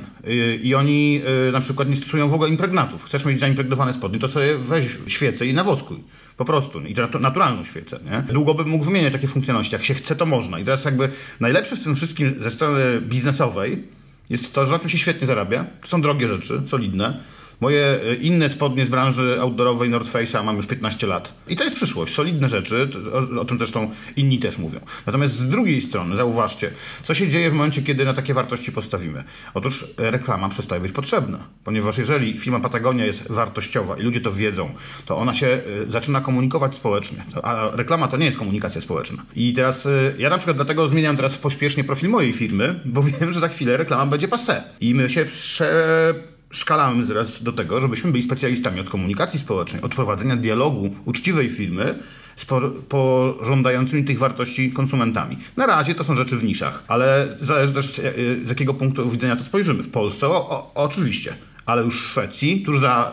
[0.62, 3.04] I oni y, na przykład nie stosują w ogóle impregnatów.
[3.04, 5.98] Chcesz mieć zaimpregnowane spodnie, to sobie weź świecę i nawoskuj.
[6.38, 6.80] Po prostu.
[6.80, 8.32] I to naturalną świecę, nie?
[8.32, 9.74] Długo bym mógł wymieniać takie funkcjonalności.
[9.74, 10.58] Jak się chce, to można.
[10.58, 11.08] I teraz jakby
[11.40, 13.84] najlepsze w tym wszystkim ze strony biznesowej
[14.30, 15.64] jest to, że na tym się świetnie zarabia.
[15.82, 17.20] To są drogie rzeczy, solidne
[17.60, 21.34] Moje e, inne spodnie z branży outdoorowej North Face'a mam już 15 lat.
[21.48, 24.80] I to jest przyszłość, solidne rzeczy, o, o, tym zresztą inni też mówią.
[25.06, 26.70] Natomiast z drugiej strony, zauważcie,
[27.02, 29.24] co się dzieje w momencie, kiedy na takie wartości postawimy.
[29.54, 34.32] Otóż e, reklama przestaje być potrzebna, ponieważ jeżeli firma Patagonia jest wartościowa i ludzie to
[34.32, 34.70] wiedzą,
[35.06, 37.24] to ona się e, zaczyna komunikować społecznie.
[37.42, 39.22] A reklama to nie jest komunikacja społeczna.
[39.36, 39.88] I teraz
[40.18, 43.76] ja na przykład dlatego zmieniam teraz pośpiesznie profil mojej firmy, bo wiem, że za chwilę
[43.76, 44.62] reklama będzie passé.
[44.80, 46.14] I my się prze
[46.50, 51.98] szkalamy teraz do tego, żebyśmy byli specjalistami od komunikacji społecznej, od prowadzenia dialogu uczciwej firmy
[52.36, 52.44] z
[52.88, 55.38] pożądającymi tych wartości konsumentami.
[55.56, 58.00] Na razie to są rzeczy w niszach, ale zależy też
[58.44, 59.82] z jakiego punktu widzenia to spojrzymy.
[59.82, 61.34] W Polsce o, o, oczywiście,
[61.66, 63.12] ale już w Szwecji, tuż za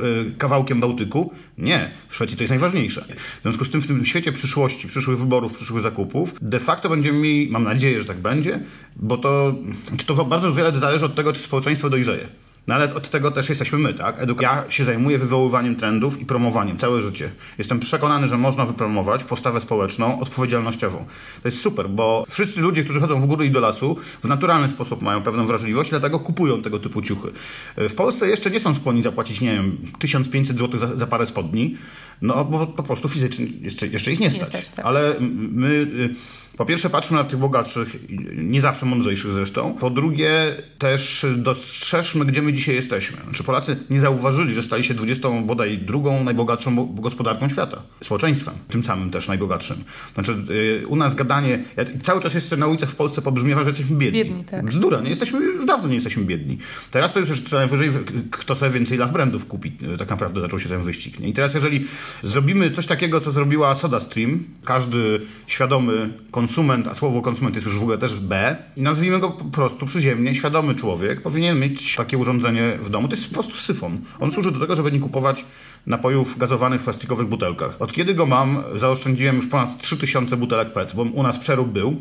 [0.00, 1.90] y, y, kawałkiem Bałtyku, nie.
[2.08, 3.04] W Szwecji to jest najważniejsze.
[3.38, 7.18] W związku z tym w tym świecie przyszłości, przyszłych wyborów, przyszłych zakupów, de facto będziemy
[7.18, 8.60] mieli, mam nadzieję, że tak będzie,
[8.96, 9.54] bo to,
[9.96, 12.28] czy to bardzo wiele zależy od tego, czy społeczeństwo dojrzeje.
[12.66, 14.20] No ale od tego też jesteśmy my, tak?
[14.20, 17.30] Eduk ja się zajmuję wywoływaniem trendów i promowaniem całe życie.
[17.58, 20.98] Jestem przekonany, że można wypromować postawę społeczną odpowiedzialnościową.
[21.42, 24.68] To jest super, bo wszyscy ludzie, którzy chodzą w górę i do lasu, w naturalny
[24.68, 27.28] sposób mają pewną wrażliwość, dlatego kupują tego typu ciuchy.
[27.76, 31.76] W Polsce jeszcze nie są skłonni zapłacić, nie wiem, 1500 zł za, za parę spodni,
[32.22, 34.40] no bo po prostu fizycznie jeszcze, jeszcze ich nie stać.
[34.40, 34.86] Nie stać tak.
[34.86, 36.14] Ale my y,
[36.56, 37.96] po pierwsze patrzmy na tych bogatszych,
[38.36, 39.74] nie zawsze mądrzejszych zresztą.
[39.80, 43.16] Po drugie też dostrzeżmy, gdzie my dzisiaj jesteśmy.
[43.24, 47.82] Znaczy Polacy nie zauważyli, że stali się 20 bodaj drugą najbogatszą gospodarką świata.
[48.02, 49.84] Społeczeństwem, tym samym też najbogatszym.
[50.14, 50.36] Znaczy
[50.80, 53.96] yy, u nas gadanie, ja cały czas jeszcze na ulicach w Polsce pobrzmiewa, że jesteśmy
[53.96, 54.24] biedni.
[54.24, 54.64] biedni tak.
[54.64, 56.58] Bzdura, nie jesteśmy, już dawno nie jesteśmy biedni.
[56.90, 57.90] Teraz to jest już co najwyżej,
[58.30, 59.72] kto sobie więcej love brandów kupi.
[59.98, 61.20] Tak naprawdę zaczął się ten wyścig.
[61.20, 61.28] Nie?
[61.28, 61.86] I teraz jeżeli
[62.22, 67.78] zrobimy coś takiego, co zrobiła SodaStream, każdy świadomy konsument konsument, a słowo konsument jest już
[67.78, 72.18] w ogóle też B, i nazwijmy go po prostu przyziemnie, świadomy człowiek powinien mieć takie
[72.18, 73.08] urządzenie w domu.
[73.08, 73.98] To jest po prostu syfon.
[74.20, 75.44] On służy do tego, żeby nie kupować
[75.86, 77.76] napojów gazowanych w plastikowych butelkach.
[77.78, 81.96] Od kiedy go mam, zaoszczędziłem już ponad 3000 butelek PET, bo u nas przerób był,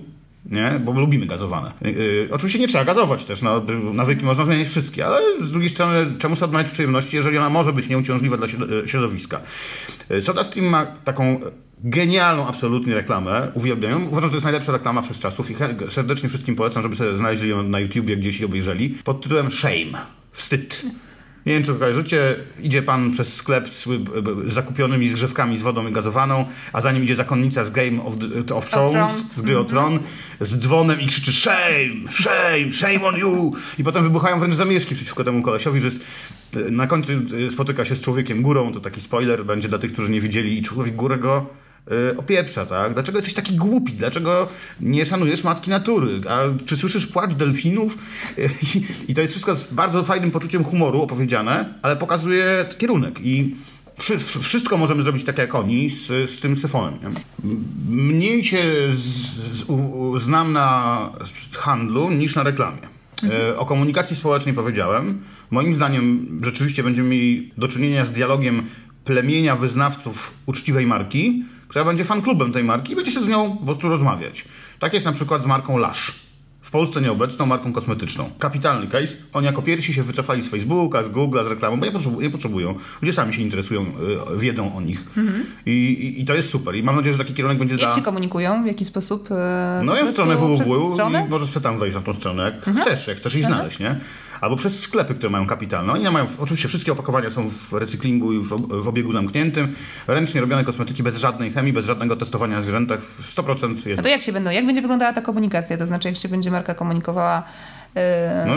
[0.45, 0.81] nie?
[0.85, 1.71] bo lubimy gazowane.
[1.81, 3.61] Yy, oczywiście nie trzeba gazować też, no,
[3.93, 7.73] nawyki można zmieniać wszystkie, ale z drugiej strony czemu sobie odmawiać przyjemności, jeżeli ona może
[7.73, 8.47] być nieuciążliwa dla
[8.87, 9.41] środowiska.
[10.21, 11.39] SodaStream ma taką
[11.83, 14.05] genialną absolutnie reklamę, uwielbiam ją.
[14.07, 15.55] Uważam, że to jest najlepsza reklama wszechczasów i
[15.89, 20.05] serdecznie wszystkim polecam, żeby sobie znaleźli ją na YouTubie gdzieś i obejrzeli, pod tytułem Shame.
[20.31, 20.85] Wstyd.
[21.45, 23.83] Nie wiem, czy kojarzycie, idzie pan przez sklep z,
[24.49, 28.13] z zakupionymi zgrzewkami z wodą gazowaną, a za nim idzie zakonnica z Game of,
[28.47, 29.69] the, of Thrones, z gry o mhm.
[29.69, 29.99] Tron,
[30.41, 33.53] z dzwonem i krzyczy shame, shame, shame on you!
[33.79, 35.99] I potem wybuchają wręcz zamieszki przeciwko temu kolesiowi, że jest
[36.53, 37.11] na końcu
[37.49, 40.61] spotyka się z człowiekiem górą, to taki spoiler będzie dla tych, którzy nie widzieli i
[40.61, 41.64] człowiek górę go y,
[42.17, 42.93] opieprza, tak?
[42.93, 43.93] Dlaczego jesteś taki głupi?
[43.93, 44.47] Dlaczego
[44.81, 46.21] nie szanujesz matki natury?
[46.29, 47.97] A czy słyszysz płacz delfinów?
[49.07, 53.55] I, to jest wszystko z bardzo fajnym poczuciem humoru opowiedziane, ale pokazuje kierunek i
[54.41, 56.93] wszystko możemy zrobić tak jak oni z, z tym syfonem.
[56.93, 57.09] Nie?
[57.89, 58.63] Mniej się
[58.95, 59.01] z,
[59.57, 61.09] z, u, znam na
[61.51, 62.81] handlu niż na reklamie.
[63.23, 63.41] Mhm.
[63.41, 65.21] E, o komunikacji społecznej powiedziałem.
[65.51, 68.63] Moim zdaniem rzeczywiście będziemy mieli do czynienia z dialogiem
[69.05, 71.43] plemienia wyznawców uczciwej marki,
[71.75, 74.45] która będzie fanklubem tej marki i będzie się z nią po prostu rozmawiać.
[74.79, 76.11] Tak jest na przykład z marką Lush
[76.61, 78.29] w Polsce nieobecną marką kosmetyczną.
[78.39, 79.13] Kapitalny case.
[79.33, 82.29] Oni jako pierwsi się wycofali z Facebooka, z Google'a, z reklamą, bo nie, potrzebują, nie
[82.29, 82.75] potrzebują.
[83.01, 83.85] Ludzie sami się interesują,
[84.35, 85.03] y, wiedzą o nich.
[85.17, 85.45] Mhm.
[85.65, 86.75] I, i, I, to jest super.
[86.75, 87.95] I mam nadzieję, że taki kierunek będzie Jak dla...
[87.95, 88.63] się komunikują?
[88.63, 89.31] W jaki sposób?
[89.31, 90.97] Y, no ja w stronę www
[91.27, 92.77] i możesz sobie tam wejść na tą stronę, jak mhm.
[92.77, 93.55] chcesz, jak chcesz ich mhm.
[93.55, 93.99] znaleźć, nie?
[94.41, 95.93] Albo przez sklepy, które mają kapitalne.
[95.93, 99.75] Oni mają, oczywiście wszystkie opakowania są w recyklingu i w, obiegu zamkniętym.
[100.07, 102.99] Ręcznie robione kosmetyki bez żadnej chemii, bez żadnego testowania na zwierzętach.
[103.35, 103.97] 100% jest.
[103.97, 105.77] No to jak się będą, jak będzie wyglądała ta komunikacja?
[105.77, 107.43] To znaczy, jak się będzie marka komunikowała
[108.47, 108.55] no,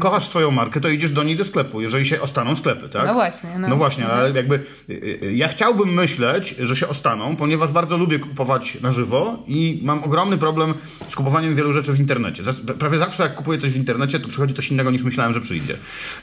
[0.00, 3.06] kochasz swoją markę, to idziesz do niej do sklepu, jeżeli się ostaną sklepy, tak?
[3.06, 3.50] No właśnie.
[3.58, 7.96] No, no właśnie, ale jakby y, y, ja chciałbym myśleć, że się ostaną, ponieważ bardzo
[7.96, 10.74] lubię kupować na żywo i mam ogromny problem
[11.08, 12.42] z kupowaniem wielu rzeczy w internecie.
[12.78, 15.74] Prawie zawsze jak kupuję coś w internecie, to przychodzi coś innego niż myślałem, że przyjdzie.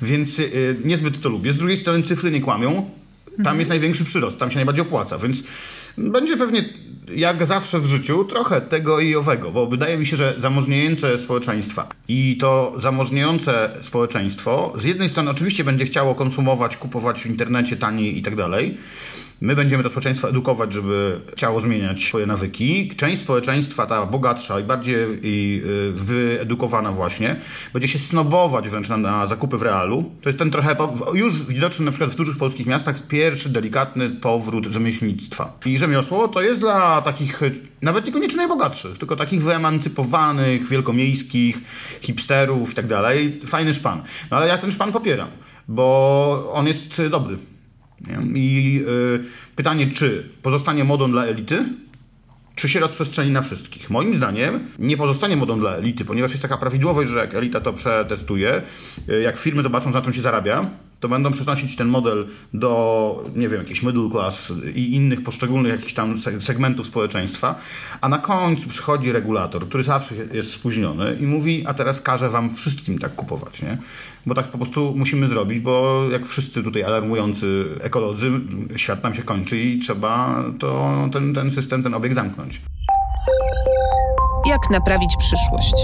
[0.01, 1.54] Więc y, niezbyt to lubię.
[1.54, 2.89] Z drugiej strony cyfry nie kłamią.
[3.26, 3.60] Tam mhm.
[3.60, 5.38] jest największy przyrost, tam się najbardziej opłaca, więc
[5.97, 6.66] będzie pewnie
[7.16, 11.88] jak zawsze w życiu, trochę tego i owego, bo wydaje mi się, że zamożniejące społeczeństwa
[12.08, 18.18] i to zamożniejące społeczeństwo z jednej strony oczywiście będzie chciało konsumować, kupować w internecie taniej
[18.18, 18.78] i tak dalej,
[19.42, 22.92] My będziemy to społeczeństwo edukować, żeby chciało zmieniać swoje nawyki.
[22.98, 27.36] Część społeczeństwa, ta bogatsza i bardziej y, wyedukowana właśnie,
[27.74, 30.12] będzie się snobować wręcz na, na zakupy w realu.
[30.22, 30.76] To jest ten trochę,
[31.14, 35.58] już widoczny na przykład w dużych polskich miastach, pierwszy delikatny powrót rzemieślnictwa.
[35.66, 37.42] I rzemiosło to jest dla takich,
[37.82, 41.62] nawet niekoniecznie najbogatszych, tylko takich wyemancypowanych, wielkomiejskich,
[42.02, 43.40] hipsterów i tak dalej.
[43.46, 44.02] Fajny szpan.
[44.32, 45.28] No ale ja ten szpan popieram,
[45.68, 47.38] bo on jest dobry.
[48.36, 51.66] I y, pytanie, czy pozostanie modą dla elity,
[52.56, 53.89] czy się rozprzestrzeni na wszystkich.
[53.89, 57.74] Moim zdaniem nie pozostanie modą dla elity, ponieważ jest taka prawidłowość, że jak elita to
[57.74, 58.62] przetestuje,
[59.10, 60.70] y, jak firmy zobaczą, że na tym się zarabia,
[61.04, 65.93] to będą przenosić ten model do, nie wiem, jakiejś middle class i innych poszczególnych jakichś
[65.93, 67.56] tam segmentów społeczeństwa,
[68.01, 72.54] a na końcu przychodzi regulator, który zawsze jest spóźniony i mówi, a teraz każe wam
[72.54, 73.78] wszystkim tak kupować, nie?
[74.26, 78.32] Bo tak po prostu musimy zrobić, bo jak wszyscy tutaj alarmujący ekolodzy,
[78.76, 82.62] świat nam się kończy i trzeba to, ten, ten system, ten obieg zamknąć.
[84.45, 85.76] Jak naprawić przyszłość?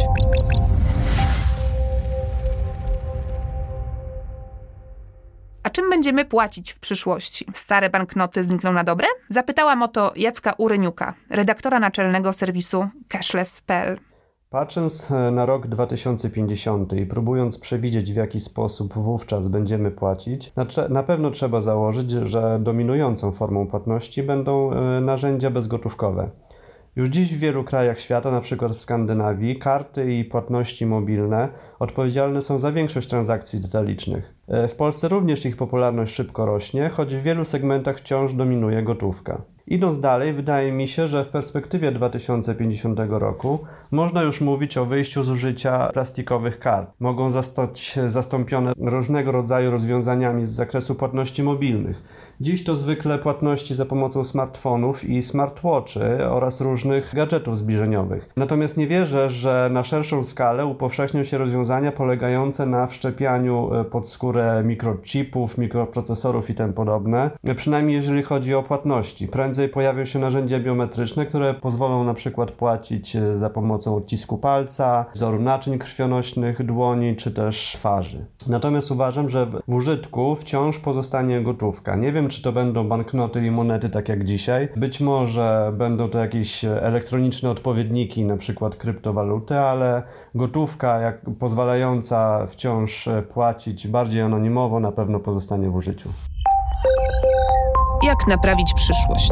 [5.70, 7.46] A czym będziemy płacić w przyszłości?
[7.54, 9.08] Stare banknoty znikną na dobre?
[9.28, 13.98] Zapytałam o to Jacka Uryniuka, redaktora naczelnego serwisu cashless.pl.
[14.50, 20.54] Patrząc e, na rok 2050 i próbując przewidzieć w jaki sposób wówczas będziemy płacić,
[20.90, 26.30] na pewno trzeba założyć, że dominującą formą płatności będą e, narzędzia bezgotówkowe.
[27.00, 28.70] Już dziś w wielu krajach świata, np.
[28.70, 34.34] w Skandynawii, karty i płatności mobilne odpowiedzialne są za większość transakcji detalicznych.
[34.48, 39.42] E, w Polsce również ich popularność szybko rośnie, choć w wielu segmentach wciąż dominuje gotówka.
[39.68, 43.60] Idąc dalej, wydaje mi się, że w perspektywie 2050 roku
[43.92, 46.92] można już mówić o wyjściu z użycia plastikowych kart.
[47.00, 52.04] Mogą zostać zastąpione różnego rodzaju rozwiązaniami z zakresu płatności mobilnych.
[52.42, 58.30] Dziś to zwykle płatności za pomocą smartfonów i smartwatchy oraz różnych gadżetów zbliżeniowych.
[58.36, 64.10] Natomiast nie wierzę, że na szerszą skalę upowszechnią się rozwiązania polegające na wszczepianiu e, pod
[64.10, 69.28] skórę mikrochipów, mikroprocesorów i tym podobne, przynajmniej jeżeli chodzi o płatności.
[69.28, 75.06] Prędzej pojawią się narzędzia biometryczne, które pozwolą na przykład płacić e, za pomocą odcisku palca,
[75.14, 78.26] wzoru naczyń krwionośnych dłoni czy też twarzy.
[78.48, 81.96] Natomiast uważam, że w użytku wciąż pozostanie gotówka.
[81.96, 84.70] Nie wiem, czy to będą banknoty i monety tak jak dzisiaj.
[84.76, 90.04] Być może będą to jakieś elektroniczne odpowiedniki, na przykład kryptowaluty, ale
[90.36, 96.10] gotówka jak pozwalająca wciąż płacić bardziej anonimowo na pewno pozostanie w użyciu.
[98.04, 99.32] Jak naprawić przyszłość?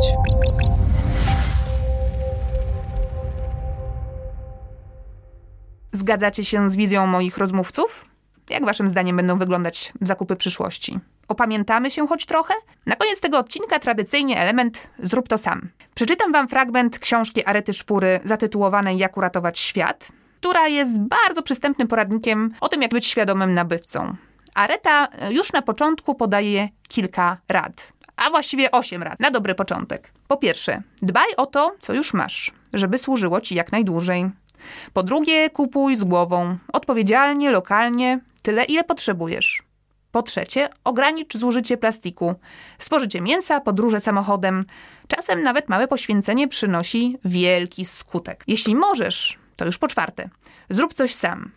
[5.92, 8.06] Zgadzacie się z wizją moich rozmówców?
[8.50, 11.00] Jak waszym zdaniem będą wyglądać zakupy przyszłości?
[11.28, 12.54] Opamiętamy się choć trochę?
[12.86, 15.70] Na koniec tego odcinka tradycyjnie element Zrób to sam.
[15.96, 20.08] Przeczytam wam fragment książki Arety Szpury zatytułowanej Jak uratować świat,
[20.40, 24.16] która jest bardzo przystępnym poradnikiem o tym, jak być świadomym nabywcą.
[24.56, 27.94] Areta już na początku podaje kilka rad.
[28.16, 30.12] a właściwie 8 rad na dobry początek.
[30.28, 34.30] Po pierwsze, dbaj o to, co już masz, żeby służyło ci jak najdłużej.
[34.94, 39.67] Po drugie, kupuj z głową, odpowiedzialnie, lokalnie, tyle ile potrzebujesz.
[40.18, 42.36] Po trzecie, ogranicz zużycie plastiku.
[42.80, 44.66] Spożycie mięsa, podróże samochodem.
[45.08, 48.44] Czasem nawet małe poświęcenie przynosi wielki skutek.
[48.48, 50.30] Jeśli możesz, to już po czwarte,
[50.70, 51.52] zrób coś sam.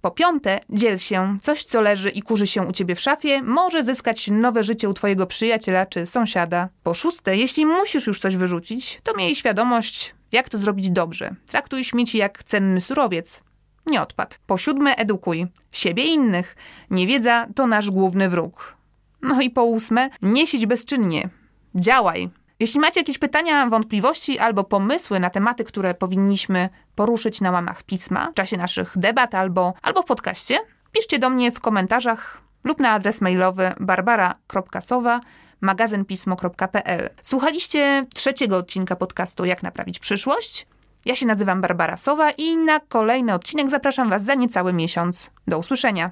[0.00, 1.38] Po piąte, dziel się.
[1.40, 4.94] Coś, co leży i kurzy się u ciebie w szafie, może zyskać nowe życie u
[4.94, 6.68] twojego przyjaciela czy sąsiada.
[6.82, 11.34] Po szóste, jeśli musisz już coś wyrzucić, to miej świadomość, jak to zrobić dobrze.
[11.46, 13.42] Traktuj śmieci jak cenny surowiec.
[13.86, 14.38] Nie odpad.
[14.46, 15.46] Po siódme, edukuj.
[15.72, 16.56] Siebie i innych.
[16.90, 18.76] Niewiedza to nasz główny wróg.
[19.22, 21.28] No i po ósme, nie siedź bezczynnie.
[21.74, 22.30] Działaj.
[22.60, 28.30] Jeśli macie jakieś pytania, wątpliwości albo pomysły na tematy, które powinniśmy poruszyć na łamach pisma
[28.30, 30.58] w czasie naszych debat albo, albo w podcaście,
[30.92, 35.20] piszcie do mnie w komentarzach lub na adres mailowy barbara.sowa
[35.60, 37.10] magazynpismo.pl.
[37.22, 40.66] Słuchaliście trzeciego odcinka podcastu Jak naprawić przyszłość?
[41.06, 45.30] Ja się nazywam Barbara Sowa i na kolejny odcinek zapraszam Was za niecały miesiąc.
[45.46, 46.10] Do usłyszenia.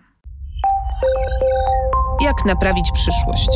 [2.20, 3.50] Jak naprawić przyszłość?